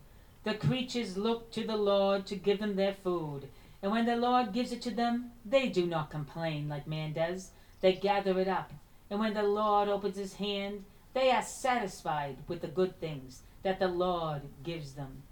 [0.45, 3.49] The creatures look to the Lord to give them their food,
[3.81, 7.51] and when the Lord gives it to them, they do not complain like man does.
[7.81, 8.71] They gather it up,
[9.09, 13.79] and when the Lord opens his hand, they are satisfied with the good things that
[13.79, 15.23] the Lord gives them.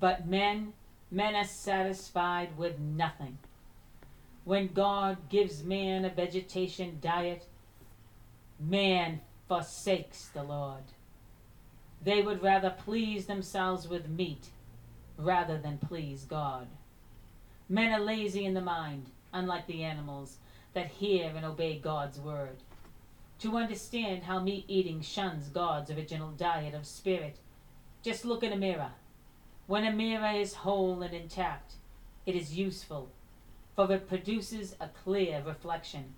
[0.00, 0.72] But men,
[1.12, 3.38] men are satisfied with nothing
[4.46, 7.44] when God gives man a vegetation diet,
[8.60, 10.84] man forsakes the Lord.
[12.02, 14.48] They would rather please themselves with meat
[15.18, 16.68] rather than please God.
[17.68, 20.36] Men are lazy in the mind, unlike the animals
[20.74, 22.58] that hear and obey God's word.
[23.40, 27.38] To understand how meat eating shuns God's original diet of spirit,
[28.02, 28.92] just look in a mirror.
[29.66, 31.74] When a mirror is whole and intact,
[32.24, 33.10] it is useful,
[33.74, 36.14] for it produces a clear reflection.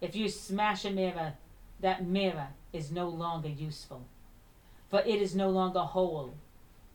[0.00, 1.34] If you smash a mirror,
[1.80, 4.06] that mirror is no longer useful,
[4.90, 6.34] for it is no longer whole.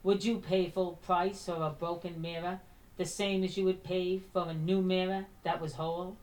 [0.04, 2.60] Would you pay full price for a broken mirror,
[2.98, 6.18] the same as you would pay for a new mirror that was whole?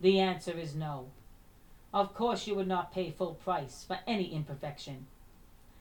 [0.00, 1.06] The answer is no.
[1.94, 5.06] Of course, you would not pay full price for any imperfection.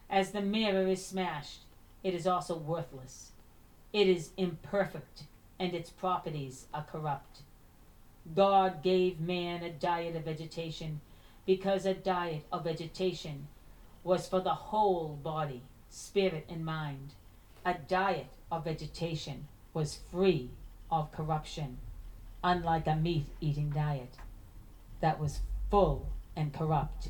[0.09, 1.61] As the mirror is smashed,
[2.03, 3.31] it is also worthless.
[3.93, 5.23] It is imperfect,
[5.59, 7.39] and its properties are corrupt.
[8.35, 11.01] God gave man a diet of vegetation
[11.45, 13.47] because a diet of vegetation
[14.03, 17.13] was for the whole body, spirit, and mind.
[17.65, 20.49] A diet of vegetation was free
[20.89, 21.77] of corruption,
[22.43, 24.15] unlike a meat eating diet
[24.99, 27.09] that was full and corrupt.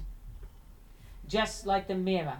[1.27, 2.39] Just like the mirror,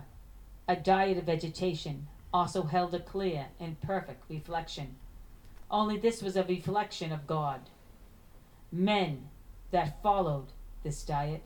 [0.67, 4.95] a diet of vegetation also held a clear and perfect reflection.
[5.69, 7.61] Only this was a reflection of God.
[8.71, 9.29] Men
[9.71, 10.47] that followed
[10.83, 11.43] this diet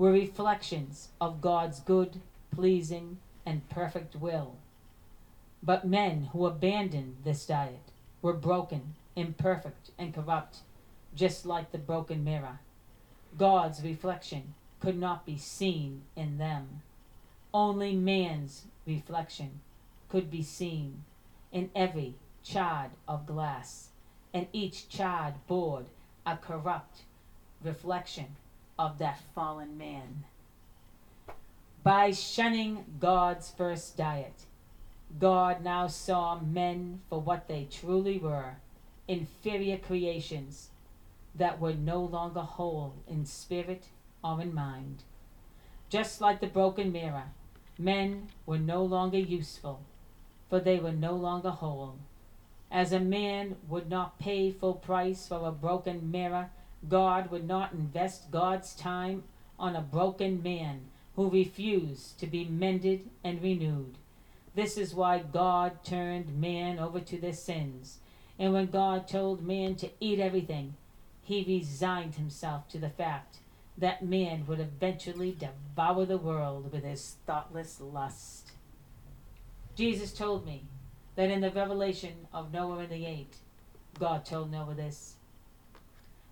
[0.00, 4.56] were reflections of God's good, pleasing, and perfect will.
[5.62, 7.92] But men who abandoned this diet
[8.22, 10.60] were broken, imperfect, and corrupt,
[11.14, 12.60] just like the broken mirror.
[13.36, 16.80] God's reflection could not be seen in them.
[17.52, 19.60] Only man's reflection
[20.08, 21.04] could be seen
[21.52, 23.90] in every chard of glass,
[24.32, 25.84] and each charred board
[26.24, 27.02] a corrupt
[27.62, 28.36] reflection
[28.80, 30.24] of that fallen man.
[31.82, 34.46] By shunning God's first diet,
[35.18, 38.56] God now saw men for what they truly were
[39.06, 40.70] inferior creations
[41.34, 43.84] that were no longer whole in spirit
[44.24, 45.02] or in mind.
[45.90, 47.24] Just like the broken mirror,
[47.78, 49.80] men were no longer useful,
[50.48, 51.98] for they were no longer whole.
[52.70, 56.48] As a man would not pay full price for a broken mirror,
[56.88, 59.24] God would not invest God's time
[59.58, 60.82] on a broken man
[61.16, 63.96] who refused to be mended and renewed.
[64.54, 67.98] This is why God turned man over to their sins.
[68.38, 70.74] And when God told man to eat everything,
[71.22, 73.36] he resigned himself to the fact
[73.76, 78.52] that man would eventually devour the world with his thoughtless lust.
[79.76, 80.64] Jesus told me
[81.16, 83.36] that in the revelation of Noah and the eight,
[83.98, 85.16] God told Noah this.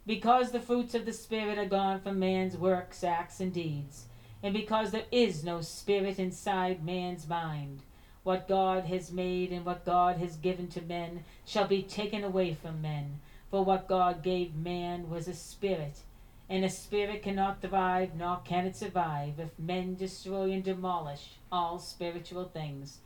[0.08, 4.06] Because the fruits of the Spirit are gone from man's works, acts, and deeds,
[4.42, 7.82] and because there is no Spirit inside man's mind,
[8.22, 12.54] what God has made and what God has given to men shall be taken away
[12.54, 16.00] from men for what God gave man was a spirit,
[16.48, 21.78] and a spirit cannot thrive nor can it survive if men destroy and demolish all
[21.78, 23.00] spiritual things.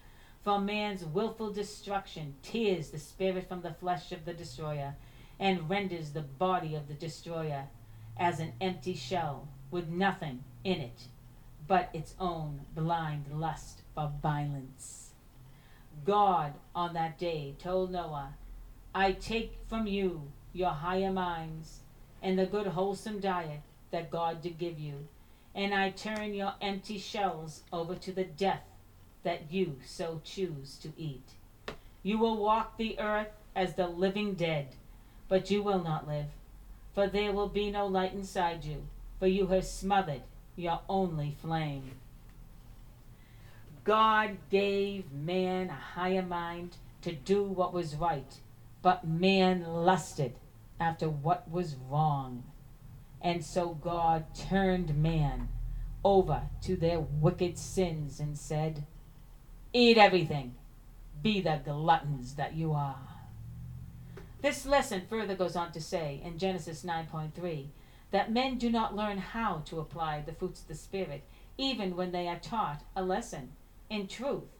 [0.45, 4.95] For man's wilful destruction tears the spirit from the flesh of the destroyer,
[5.43, 7.65] and renders the body of the destroyer
[8.17, 11.09] as an empty shell with nothing in it
[11.67, 15.11] but its own blind lust for violence.
[16.05, 18.35] God on that day told Noah
[18.95, 21.81] I take from you your higher minds
[22.23, 25.09] and the good wholesome diet that God did give you,
[25.57, 28.63] and I turn your empty shells over to the death
[29.25, 31.31] that you so choose to eat.
[32.05, 34.77] You will walk the earth as the living dead,
[35.33, 36.27] but you will not live,
[36.95, 38.87] for there will be no light inside you,
[39.19, 40.21] for you have smothered
[40.57, 41.93] your only flame.
[43.83, 48.31] God gave man a higher mind to do what was right
[48.83, 50.35] but man lusted
[50.79, 52.43] after what was wrong.
[53.23, 55.49] And so God turned man
[56.05, 58.85] over to their wicked sins and said,
[59.73, 60.57] Eat everything,
[61.23, 63.12] be the gluttons that you are.
[64.43, 67.69] This lesson further goes on to say in Genesis 9.3
[68.11, 71.23] that men do not learn how to apply the fruits of the Spirit
[71.57, 73.53] even when they are taught a lesson.
[73.89, 74.59] In truth,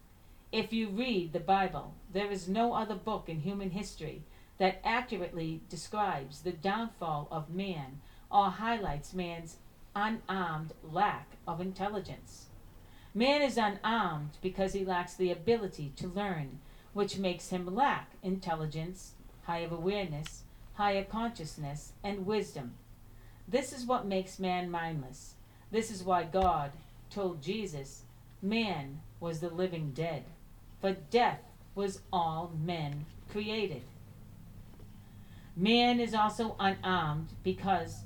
[0.53, 4.23] if you read the Bible, there is no other book in human history
[4.59, 9.57] that accurately describes the downfall of man or highlights man's
[9.97, 12.47] unarmed lack of intelligence.
[13.15, 16.61] Man is unarmed because he lacks the ability to learn,
[16.93, 19.15] which makes him lack intelligence,
[19.45, 20.43] higher awareness,
[20.75, 22.75] higher consciousness, and wisdom.
[23.49, 25.35] This is what makes man mindless.
[25.71, 26.73] This is why God
[27.11, 28.03] told Jesus
[28.41, 30.25] man was the living dead.
[30.81, 31.41] For death
[31.75, 33.83] was all men created.
[35.57, 38.03] Man is also unarmed because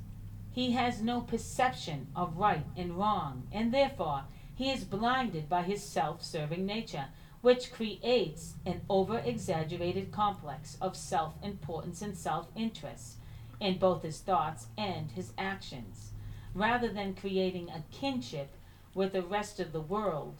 [0.52, 4.24] he has no perception of right and wrong, and therefore
[4.54, 7.06] he is blinded by his self serving nature,
[7.46, 13.18] which creates an over exaggerated complex of self importance and self interest
[13.60, 16.10] in both his thoughts and his actions,
[16.54, 18.50] rather than creating a kinship
[18.96, 20.34] with the rest of the world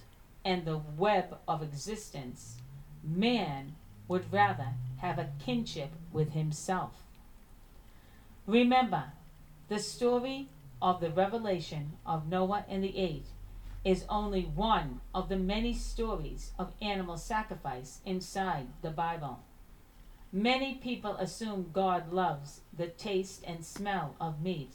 [0.44, 2.56] and the web of existence.
[3.04, 3.76] Man
[4.08, 7.04] would rather have a kinship with himself.
[8.48, 9.12] Remember,
[9.68, 10.48] the story
[10.82, 13.26] of the revelation of Noah and the eight
[13.86, 19.38] is only one of the many stories of animal sacrifice inside the Bible.
[20.32, 24.72] Many people assume God loves the taste and smell of meat,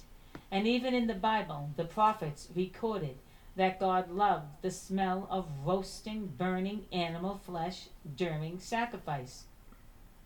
[0.49, 3.18] and even in the Bible, the prophets recorded
[3.57, 9.43] that God loved the smell of roasting, burning animal flesh during sacrifice.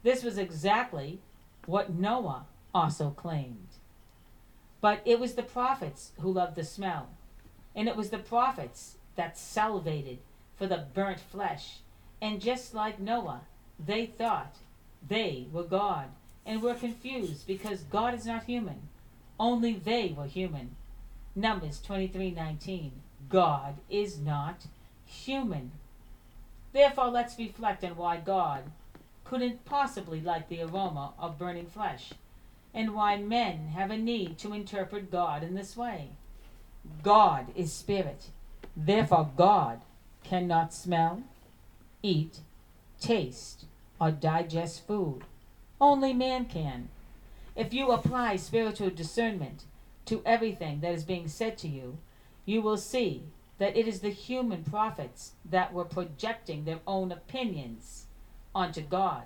[0.04, 1.22] This was exactly
[1.66, 3.70] what Noah also claimed.
[4.80, 7.10] But it was the prophets who loved the smell,
[7.76, 10.20] and it was the prophets that salivated
[10.58, 11.80] for the burnt flesh.
[12.22, 13.42] And just like Noah,
[13.78, 14.56] they thought
[15.08, 16.06] they were God
[16.46, 18.88] and were confused because God is not human.
[19.40, 20.76] Only they were human.
[21.36, 22.92] Numbers 23:19.
[23.28, 24.68] God is not
[25.06, 25.72] human.
[26.72, 28.72] Therefore, let's reflect on why God
[29.24, 32.14] couldn't possibly like the aroma of burning flesh
[32.74, 36.10] and why men have a need to interpret God in this way.
[37.04, 38.28] God is spirit.
[38.76, 39.82] Therefore, God
[40.24, 41.24] cannot smell,
[42.02, 42.40] eat,
[43.00, 43.66] taste,
[44.00, 45.22] or digest food.
[45.80, 46.90] Only man can.
[47.56, 49.64] If you apply spiritual discernment
[50.06, 51.98] to everything that is being said to you,
[52.46, 53.24] you will see
[53.58, 58.06] that it is the human prophets that were projecting their own opinions
[58.54, 59.24] onto God.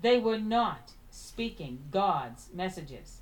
[0.00, 3.21] They were not speaking God's messages.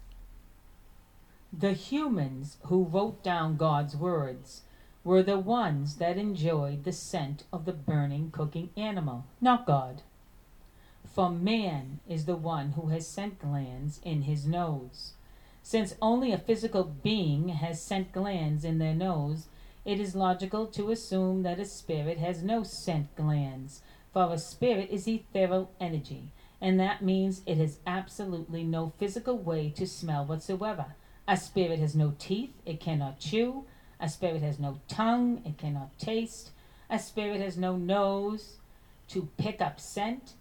[1.53, 4.63] The humans who wrote down God's words
[5.03, 10.03] were the ones that enjoyed the scent of the burning, cooking animal, not God.
[11.05, 15.15] For man is the one who has scent glands in his nose.
[15.63, 19.49] Since only a physical being has scent glands in their nose,
[19.85, 23.83] it is logical to assume that a spirit has no scent glands,
[24.13, 29.71] for a spirit is ethereal energy and that means it has absolutely no physical way
[29.71, 30.95] to smell whatsoever.
[31.29, 33.65] A spirit has no teeth, it cannot chew.
[34.01, 36.51] A spirit has no tongue, it cannot taste.
[36.89, 38.57] A spirit has no nose
[39.09, 40.35] to pick up scent.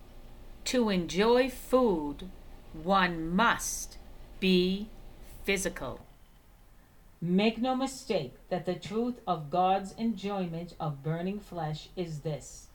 [0.65, 2.29] To enjoy food,
[2.73, 3.97] one must
[4.39, 4.87] be
[5.43, 6.01] physical.
[7.21, 12.67] Make no mistake that the truth of God's enjoyment of burning flesh is this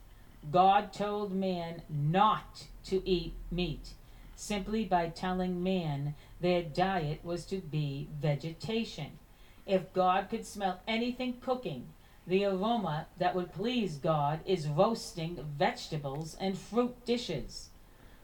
[0.51, 3.93] God told man not to eat meat
[4.35, 9.19] simply by telling man their diet was to be vegetation.
[9.65, 11.87] If God could smell anything cooking,
[12.27, 17.69] the aroma that would please God is roasting vegetables and fruit dishes.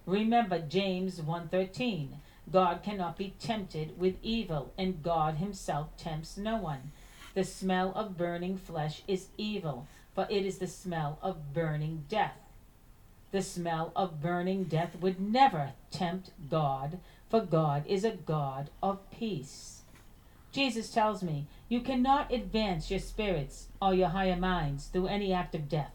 [0.06, 2.20] Remember James 1:13.
[2.52, 6.92] God cannot be tempted with evil, and God himself tempts no one.
[7.34, 12.38] The smell of burning flesh is evil, for it is the smell of burning death.
[13.32, 17.00] The smell of burning death would never tempt God,
[17.32, 19.84] for God is a God of peace.
[20.52, 25.56] Jesus tells me, You cannot advance your spirits or your higher minds through any act
[25.56, 25.94] of death.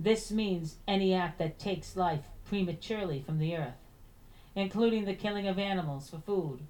[0.00, 3.78] This means any act that takes life prematurely from the earth,
[4.56, 6.62] including the killing of animals for food.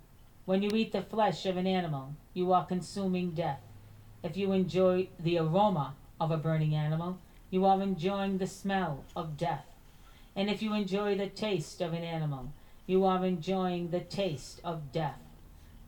[0.45, 3.63] When you eat the flesh of an animal, you are consuming death.
[4.23, 7.19] If you enjoy the aroma of a burning animal,
[7.49, 9.65] you are enjoying the smell of death.
[10.37, 12.53] And if you enjoy the taste of an animal,
[12.87, 15.21] you are enjoying the taste of death.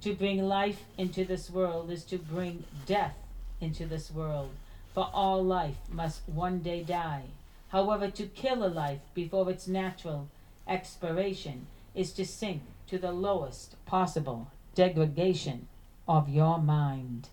[0.02, 3.16] To bring life into this world is to bring death
[3.60, 4.50] into this world,
[4.92, 7.24] for all life must one day die.
[7.68, 10.28] However, to kill a life before its natural
[10.68, 15.68] expiration is to sink to the lowest possible degradation
[16.06, 17.28] of your mind.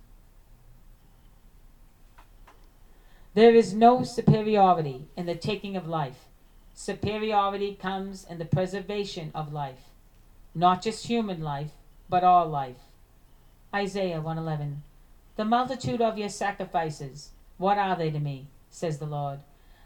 [3.34, 6.26] There is no superiority in the taking of life.
[6.74, 9.90] Superiority comes in the preservation of life,
[10.56, 11.72] not just human life,
[12.10, 12.80] but all life.
[13.74, 14.84] Isaiah 111.
[15.36, 18.48] The multitude of your sacrifices, what are they to me?
[18.70, 19.40] says the Lord.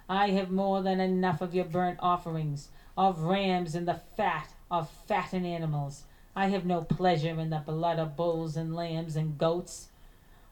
[0.07, 4.89] I have more than enough of your burnt offerings, of rams and the fat of
[5.07, 6.03] fattened animals.
[6.35, 9.87] I have no pleasure in the blood of bulls and lambs and goats.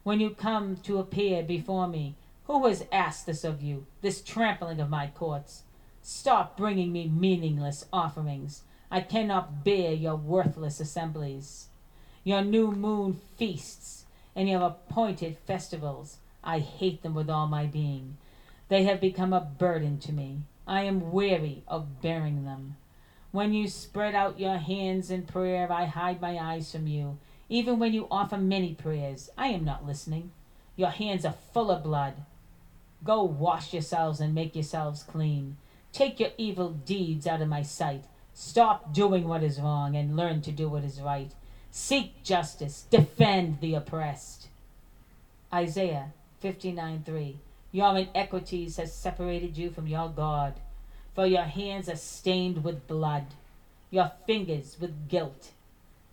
[0.04, 2.16] When you come to appear before me,
[2.46, 5.64] who has asked this of you, this trampling of my courts?
[6.06, 8.64] Stop bringing me meaningless offerings.
[8.92, 11.68] I cannot bear your worthless assemblies.
[12.26, 14.04] Your new moon feasts
[14.36, 16.18] and your appointed festivals.
[16.44, 18.18] I hate them with all my being.
[18.68, 20.42] They have become a burden to me.
[20.68, 22.76] I am weary of bearing them.
[23.32, 27.18] When you spread out your hands in prayer, I hide my eyes from you.
[27.48, 30.32] Even when you offer many prayers, I am not listening.
[30.76, 32.16] Your hands are full of blood.
[33.06, 35.56] Go wash yourselves and make yourselves clean.
[35.94, 38.06] Take your evil deeds out of my sight.
[38.34, 41.32] Stop doing what is wrong and learn to do what is right.
[41.70, 44.48] Seek justice, defend the oppressed.
[45.54, 47.38] Isaiah 59 3.
[47.72, 50.56] Your iniquities has separated you from your God,
[51.14, 53.28] for your hands are stained with blood,
[53.92, 55.52] your fingers with guilt.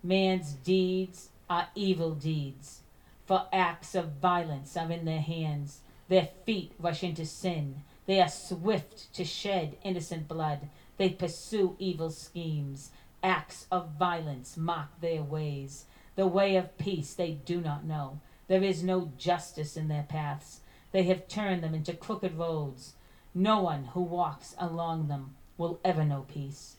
[0.03, 2.81] Man's deeds are evil deeds,
[3.26, 5.81] for acts of violence are in their hands.
[6.09, 7.83] Their feet rush into sin.
[8.11, 10.69] They are swift to shed innocent blood.
[10.97, 12.91] They pursue evil schemes.
[13.23, 15.85] Acts of violence mock their ways.
[16.17, 18.19] The way of peace they do not know.
[18.49, 20.59] There is no justice in their paths.
[20.91, 22.95] They have turned them into crooked roads.
[23.33, 26.79] No one who walks along them will ever know peace.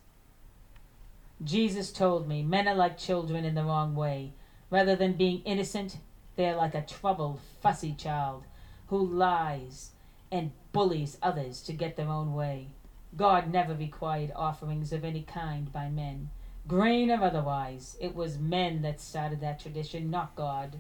[1.41, 4.33] Jesus told me men are like children in the wrong way.
[4.69, 5.95] Rather than being innocent,
[6.35, 8.43] they are like a troubled, fussy child
[8.87, 9.91] who lies
[10.29, 12.67] and bullies others to get their own way.
[13.15, 16.29] God never required offerings of any kind by men,
[16.67, 17.97] grain or otherwise.
[17.99, 20.79] It was men that started that tradition, not God.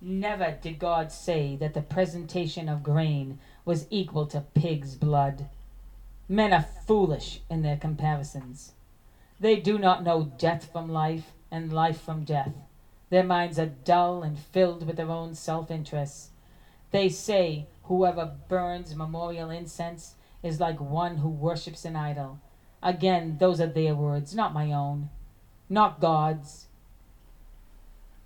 [0.00, 5.46] Never did God say that the presentation of grain was equal to pig's blood.
[6.28, 8.72] Men are foolish in their comparisons.
[9.38, 12.52] They do not know death from life and life from death.
[13.10, 16.30] Their minds are dull and filled with their own self interests.
[16.90, 22.40] They say whoever burns memorial incense is like one who worships an idol.
[22.82, 25.10] Again, those are their words, not my own,
[25.68, 26.66] not God's.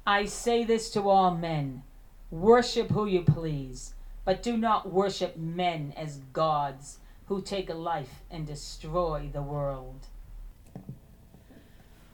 [0.07, 1.83] I say this to all men
[2.31, 3.95] worship who you please,
[4.25, 10.07] but do not worship men as gods who take a life and destroy the world.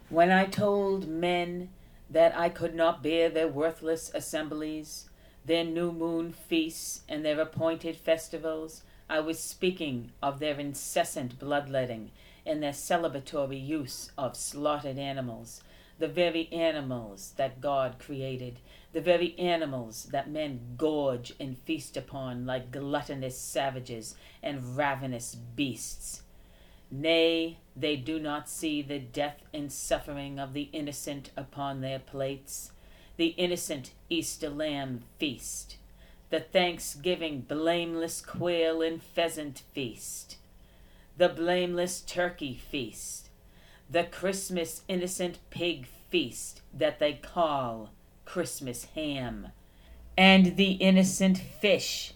[0.09, 1.71] When I told men
[2.09, 5.11] that I could not bear their worthless assemblies,
[5.47, 12.11] their new moon feasts, and their appointed festivals, I was speaking of their incessant bloodletting
[12.45, 15.63] and their celebratory use of slaughtered animals,
[15.99, 18.59] the very animals that God created,
[18.93, 26.23] the very animals that men gorge and feast upon like gluttonous savages and ravenous beasts.
[26.91, 32.73] Nay, they do not see the death and suffering of the innocent upon their plates.
[33.17, 35.77] The innocent Easter lamb feast,
[36.31, 40.37] the Thanksgiving blameless quail and pheasant feast,
[41.17, 43.29] the blameless turkey feast,
[43.89, 47.91] the Christmas innocent pig feast that they call
[48.25, 49.49] Christmas ham,
[50.17, 52.15] and the innocent fish,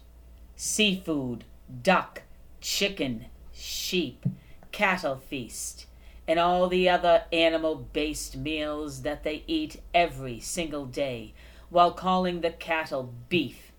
[0.56, 1.44] seafood,
[1.82, 2.22] duck,
[2.60, 4.24] chicken, sheep,
[4.72, 5.86] cattle feast
[6.30, 11.34] and all the other animal based meals that they eat every single day,
[11.70, 13.72] while calling the cattle beef,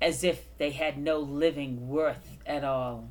[0.00, 3.08] as if they had no living worth at all.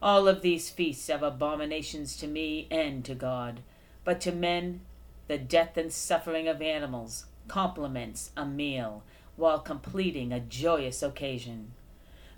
[0.00, 3.60] All of these feasts are abominations to me and to God,
[4.04, 4.80] but to men,
[5.28, 9.02] the death and suffering of animals complements a meal
[9.36, 11.72] while completing a joyous occasion.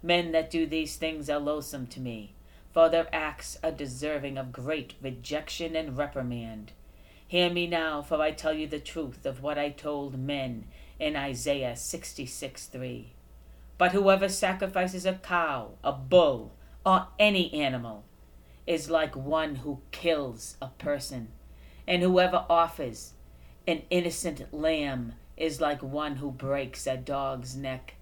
[0.03, 2.35] Men that do these things are loathsome to me
[2.79, 6.71] for their acts are deserving of great rejection and reprimand.
[7.27, 10.67] Hear me now, for I tell you the truth of what I told men
[10.99, 13.13] in Isaiah 66 3.
[13.77, 16.53] But whoever sacrifices a cow, a bull,
[16.85, 18.05] or any animal
[18.67, 21.29] is like one who kills a person,
[21.87, 23.13] and whoever offers
[23.67, 27.95] an innocent lamb is like one who breaks a dog's neck.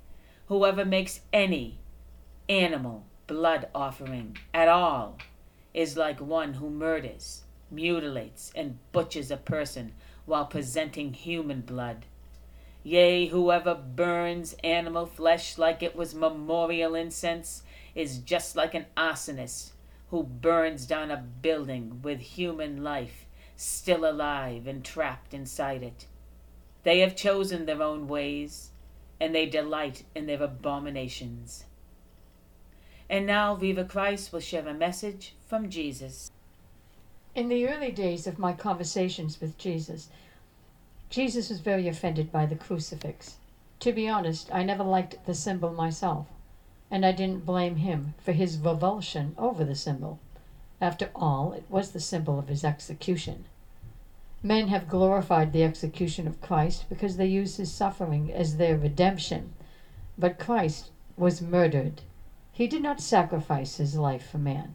[0.46, 1.78] Whoever makes any
[2.48, 5.18] animal blood offering at all
[5.74, 9.92] is like one who murders, mutilates, and butchers a person
[10.24, 12.06] while presenting human blood.
[12.86, 17.64] Yea, whoever burns animal flesh like it was memorial incense
[17.96, 19.72] is just like an arsonist
[20.10, 23.26] who burns down a building with human life
[23.56, 26.06] still alive and trapped inside it.
[26.84, 28.70] They have chosen their own ways,
[29.18, 31.64] and they delight in their abominations.
[33.10, 36.30] And now Reva Christ will share a message from Jesus.
[37.34, 40.08] In the early days of my conversations with Jesus,
[41.08, 43.36] Jesus was very offended by the crucifix.
[43.80, 46.26] To be honest, I never liked the symbol myself,
[46.90, 50.18] and I didn't blame him for his revulsion over the symbol.
[50.80, 53.44] After all, it was the symbol of his execution.
[54.42, 59.54] Men have glorified the execution of Christ because they use his suffering as their redemption.
[60.18, 62.02] But Christ was murdered.
[62.52, 64.74] He did not sacrifice his life for man.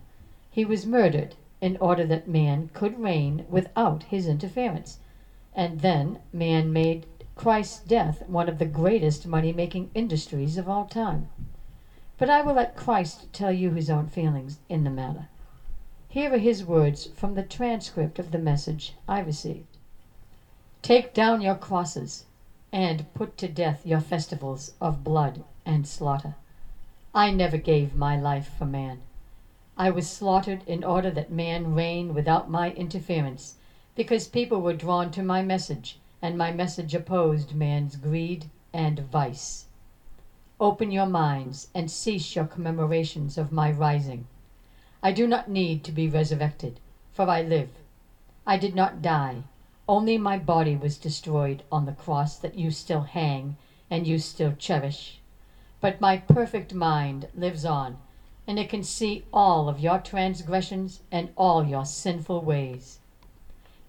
[0.50, 4.98] He was murdered in order that man could reign without his interference.
[5.54, 10.86] And then man made Christ's death one of the greatest money making industries of all
[10.86, 11.28] time.
[12.18, 15.28] But I will let Christ tell you his own feelings in the matter.
[16.08, 19.78] Here are his words from the transcript of the message I received
[20.82, 22.24] Take down your crosses,
[22.72, 26.36] and put to death your festivals of blood and slaughter.
[27.14, 29.02] I never gave my life for man.
[29.78, 33.56] I was slaughtered in order that man reign without my interference,
[33.96, 39.66] because people were drawn to my message, and my message opposed man's greed and vice.
[40.60, 44.28] Open your minds and cease your commemorations of my rising.
[45.04, 46.80] I do not need to be resurrected,
[47.12, 47.70] for I live.
[48.48, 49.44] I did not die,
[49.90, 53.58] only my body was destroyed on the cross that you still hang
[53.90, 55.20] and you still cherish.
[55.82, 57.98] But my perfect mind lives on,
[58.48, 63.00] and it can see all of your transgressions and all your sinful ways.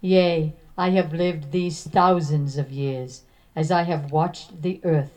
[0.04, 3.22] Yea, I have lived these thousands of years
[3.54, 5.12] as I have watched the earth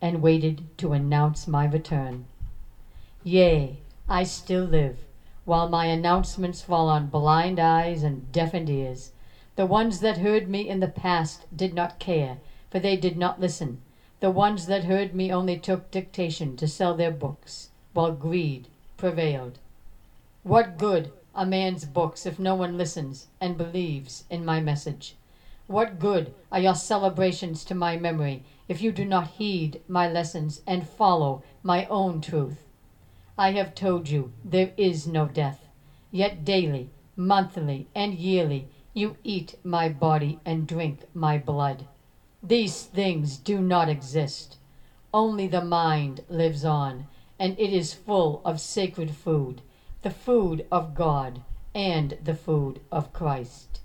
[0.00, 2.24] and waited to announce my return.
[3.22, 3.76] Yea,
[4.08, 4.96] I still live,
[5.44, 9.10] while my announcements fall on blind eyes and deafened ears.
[9.56, 12.38] The ones that heard me in the past did not care,
[12.70, 13.82] for they did not listen.
[14.20, 19.58] The ones that heard me only took dictation to sell their books, while greed prevailed.
[20.44, 25.16] What good a man's books if no one listens and believes in my message?
[25.66, 30.62] What good are your celebrations to my memory if you do not heed my lessons
[30.66, 32.66] and follow my own truth?
[33.38, 35.68] I have told you there is no death,
[36.10, 41.86] yet daily, monthly, and yearly you eat my body and drink my blood.
[42.42, 44.56] These things do not exist.
[45.14, 47.06] Only the mind lives on,
[47.38, 49.62] and it is full of sacred food,
[50.02, 51.42] the food of God
[51.74, 53.80] and the food of Christ.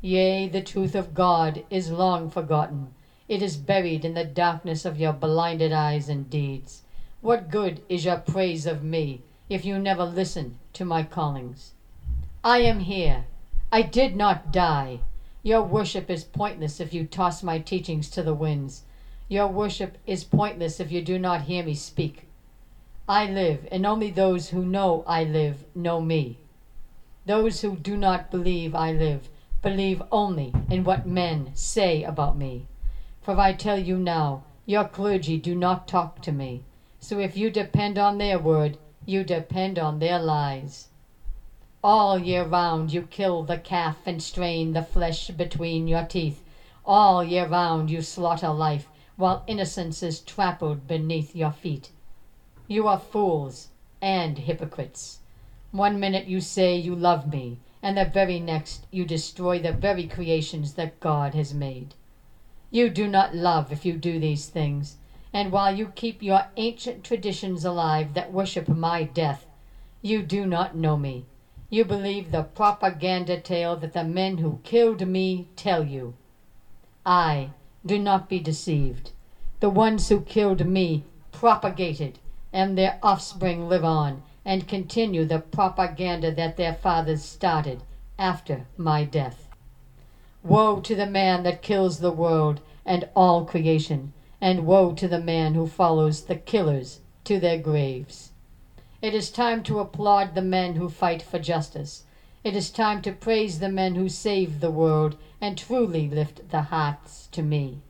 [0.00, 2.94] Yea, the truth of God is long forgotten.
[3.28, 6.84] It is buried in the darkness of your blinded eyes and deeds.
[7.20, 11.72] What good is your praise of me if you never listen to my callings?
[12.42, 13.26] I am here.
[13.70, 15.00] I did not die.
[15.42, 18.84] Your worship is pointless if you toss my teachings to the winds.
[19.28, 22.26] Your worship is pointless if you do not hear me speak.
[23.14, 26.38] I live, and only those who know I live know me.
[27.26, 29.28] Those who do not believe I live
[29.60, 32.68] believe only in what men say about me.
[33.20, 36.62] For I tell you now, your clergy do not talk to me.
[37.00, 40.88] So if you depend on their word, you depend on their lies.
[41.84, 46.40] All year round you kill the calf and strain the flesh between your teeth.
[46.82, 51.90] All year round you slaughter life, while innocence is trampled beneath your feet.
[52.72, 53.68] You are fools
[54.00, 55.20] and hypocrites.
[55.72, 60.06] One minute you say you love me, and the very next you destroy the very
[60.06, 61.94] creations that God has made.
[62.70, 64.96] You do not love if you do these things,
[65.34, 69.44] and while you keep your ancient traditions alive that worship my death,
[70.00, 71.26] you do not know me.
[71.68, 76.14] You believe the propaganda tale that the men who killed me tell you.
[77.04, 77.50] I
[77.84, 79.10] do not be deceived.
[79.60, 81.02] The ones who killed me
[81.32, 82.18] propagated
[82.52, 87.82] and their offspring live on and continue the propaganda that their fathers started
[88.18, 89.48] after my death.
[90.42, 95.20] Woe to the man that kills the world and all creation, and woe to the
[95.20, 98.32] man who follows the killers to their graves.
[99.00, 102.04] It is time to applaud the men who fight for justice.
[102.44, 106.62] It is time to praise the men who save the world and truly lift the
[106.62, 107.82] hearts to me.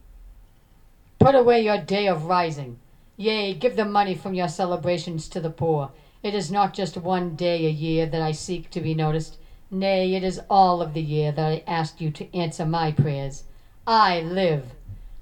[1.19, 2.79] Put away your day of rising.
[3.23, 5.93] Yea, give the money from your celebrations to the poor.
[6.25, 9.39] It is not just one day a year that I seek to be noticed.
[9.71, 13.45] Nay, it is all of the year that I ask you to answer my prayers.
[13.87, 14.75] I live.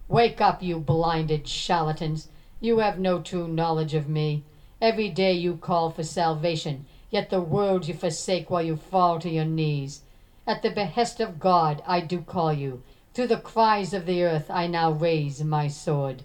[0.08, 2.28] Wake up, you blinded charlatans.
[2.58, 4.44] You have no true knowledge of me.
[4.80, 9.28] Every day you call for salvation, yet the world you forsake while you fall to
[9.28, 10.04] your knees.
[10.46, 12.82] At the behest of God I do call you.
[13.12, 16.22] Through the cries of the earth I now raise my sword.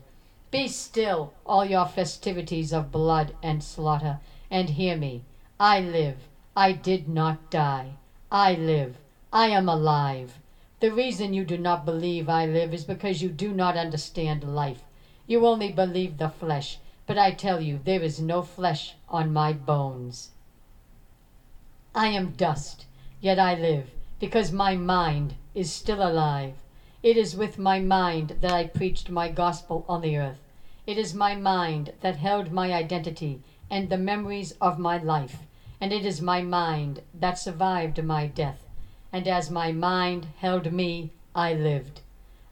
[0.56, 5.26] Be still, all your festivities of blood and slaughter, and hear me.
[5.60, 6.30] I live.
[6.56, 7.98] I did not die.
[8.32, 8.96] I live.
[9.34, 10.40] I am alive.
[10.80, 14.82] The reason you do not believe I live is because you do not understand life.
[15.28, 19.52] You only believe the flesh, but I tell you, there is no flesh on my
[19.52, 20.30] bones.
[21.94, 22.86] I am dust,
[23.20, 23.90] yet I live,
[24.22, 26.54] because my mind is still alive.
[27.04, 30.40] It is with my mind that I preached my gospel on the earth.
[30.88, 35.40] It is my mind that held my identity and the memories of my life,
[35.82, 38.68] and it is my mind that survived my death.
[39.12, 42.02] And as my mind held me, I lived.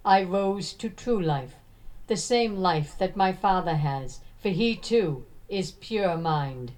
[0.03, 1.57] I rose to true life,
[2.07, 6.71] the same life that my Father has, for he too is pure mind.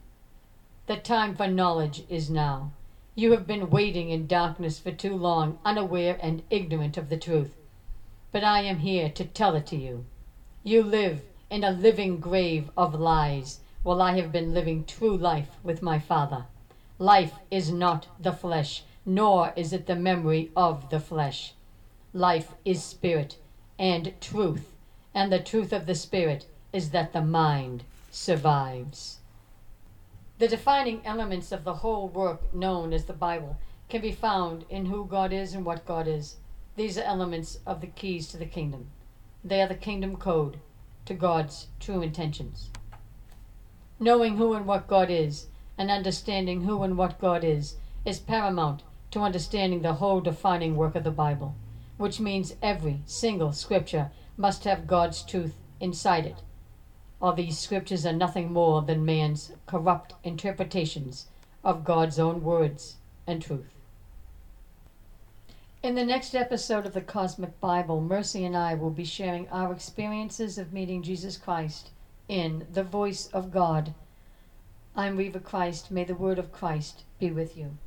[0.87, 2.71] The time for knowledge is now.
[3.15, 7.55] You have been waiting in darkness for too long, unaware and ignorant of the truth.
[8.33, 10.03] But I am here to tell it to you.
[10.61, 15.57] You live in a living grave of lies, while I have been living true life
[15.63, 16.45] with my Father.
[16.97, 21.53] Life is not the flesh, nor is it the memory of the flesh.
[22.13, 23.37] Life is spirit
[23.77, 24.73] and truth,
[25.13, 29.19] and the truth of the spirit is that the mind survives.
[30.39, 34.87] The defining elements of the whole work known as the Bible can be found in
[34.87, 36.37] who God is and what God is.
[36.75, 38.87] These are elements of the keys to the kingdom.
[39.43, 40.57] They are the kingdom code
[41.05, 42.69] to God's true intentions.
[43.99, 45.47] Knowing who and what God is
[45.77, 50.95] and understanding who and what God is is paramount to understanding the whole defining work
[50.95, 51.55] of the Bible,
[51.97, 56.41] which means every single scripture must have God's truth inside it.
[57.21, 61.27] All these scriptures are nothing more than man's corrupt interpretations
[61.63, 63.74] of God's own words and truth.
[65.86, 69.71] In the next episode of the Cosmic Bible, Mercy and I will be sharing our
[69.71, 71.91] experiences of meeting Jesus Christ
[72.27, 73.93] in The Voice of God.
[74.95, 75.91] I'm Reva Christ.
[75.91, 77.77] May the word of Christ be with you.